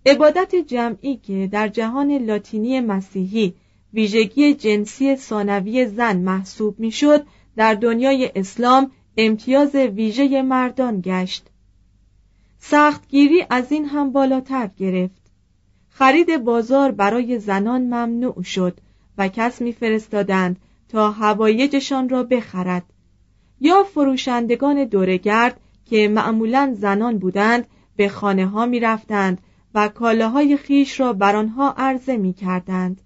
عبادت 0.05 0.55
جمعی 0.55 1.17
که 1.17 1.49
در 1.51 1.67
جهان 1.67 2.11
لاتینی 2.17 2.79
مسیحی 2.79 3.53
ویژگی 3.93 4.53
جنسی 4.53 5.15
ثانوی 5.15 5.85
زن 5.85 6.17
محسوب 6.17 6.79
می‌شد 6.79 7.25
در 7.55 7.73
دنیای 7.73 8.31
اسلام 8.35 8.91
امتیاز 9.17 9.75
ویژه 9.75 10.41
مردان 10.41 11.01
گشت. 11.05 11.47
سختگیری 12.59 13.45
از 13.49 13.71
این 13.71 13.85
هم 13.85 14.11
بالاتر 14.11 14.69
گرفت. 14.77 15.20
خرید 15.93 16.37
بازار 16.37 16.91
برای 16.91 17.39
زنان 17.39 17.81
ممنوع 17.81 18.43
شد 18.43 18.77
و 19.17 19.27
کس 19.27 19.61
میفرستادند 19.61 20.57
تا 20.89 21.11
هوایجشان 21.11 22.09
را 22.09 22.23
بخرد 22.23 22.83
یا 23.61 23.83
فروشندگان 23.83 24.85
دورگرد 24.85 25.59
که 25.85 26.07
معمولا 26.07 26.75
زنان 26.77 27.17
بودند 27.17 27.67
به 27.95 28.09
خانه 28.09 28.47
ها 28.47 28.65
می 28.65 28.79
رفتند 28.79 29.41
و 29.73 29.87
کالاهای 29.87 30.57
خیش 30.57 30.99
را 30.99 31.13
بر 31.13 31.35
آنها 31.35 31.73
عرضه 31.77 32.17
می 32.17 32.33
کردند. 32.33 33.01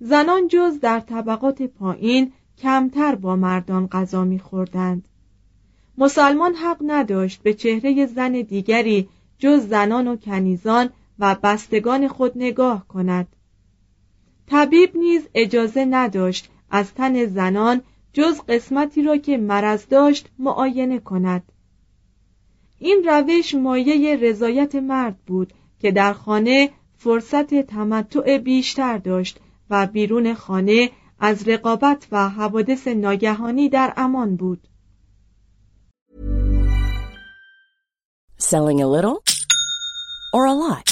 زنان 0.00 0.48
جز 0.48 0.80
در 0.80 1.00
طبقات 1.00 1.62
پایین 1.62 2.32
کمتر 2.58 3.14
با 3.14 3.36
مردان 3.36 3.86
غذا 3.86 4.24
می 4.24 4.38
خوردند. 4.38 5.08
مسلمان 5.98 6.54
حق 6.54 6.78
نداشت 6.86 7.42
به 7.42 7.54
چهره 7.54 8.06
زن 8.06 8.32
دیگری 8.32 9.08
جز 9.38 9.68
زنان 9.68 10.08
و 10.08 10.16
کنیزان 10.16 10.90
و 11.18 11.36
بستگان 11.42 12.08
خود 12.08 12.32
نگاه 12.36 12.88
کند. 12.88 13.36
طبیب 14.46 14.96
نیز 14.96 15.28
اجازه 15.34 15.84
نداشت 15.84 16.50
از 16.70 16.94
تن 16.94 17.26
زنان 17.26 17.82
جز 18.12 18.40
قسمتی 18.48 19.02
را 19.02 19.16
که 19.16 19.36
مرض 19.36 19.86
داشت 19.88 20.28
معاینه 20.38 20.98
کند. 20.98 21.52
این 22.78 23.04
روش 23.06 23.54
مایه 23.54 24.16
رضایت 24.16 24.74
مرد 24.74 25.18
بود 25.26 25.52
که 25.80 25.90
در 25.90 26.12
خانه 26.12 26.70
فرصت 26.98 27.54
تمتع 27.54 28.38
بیشتر 28.38 28.98
داشت 28.98 29.40
و 29.70 29.86
بیرون 29.86 30.34
خانه 30.34 30.90
از 31.20 31.48
رقابت 31.48 32.06
و 32.12 32.28
حوادث 32.28 32.88
ناگهانی 32.88 33.68
در 33.68 33.92
امان 33.96 34.36
بود. 34.36 34.68
Selling 38.38 38.80
a 38.80 38.86
little 38.86 39.22
or 40.34 40.46
a 40.46 40.52
lot? 40.52 40.91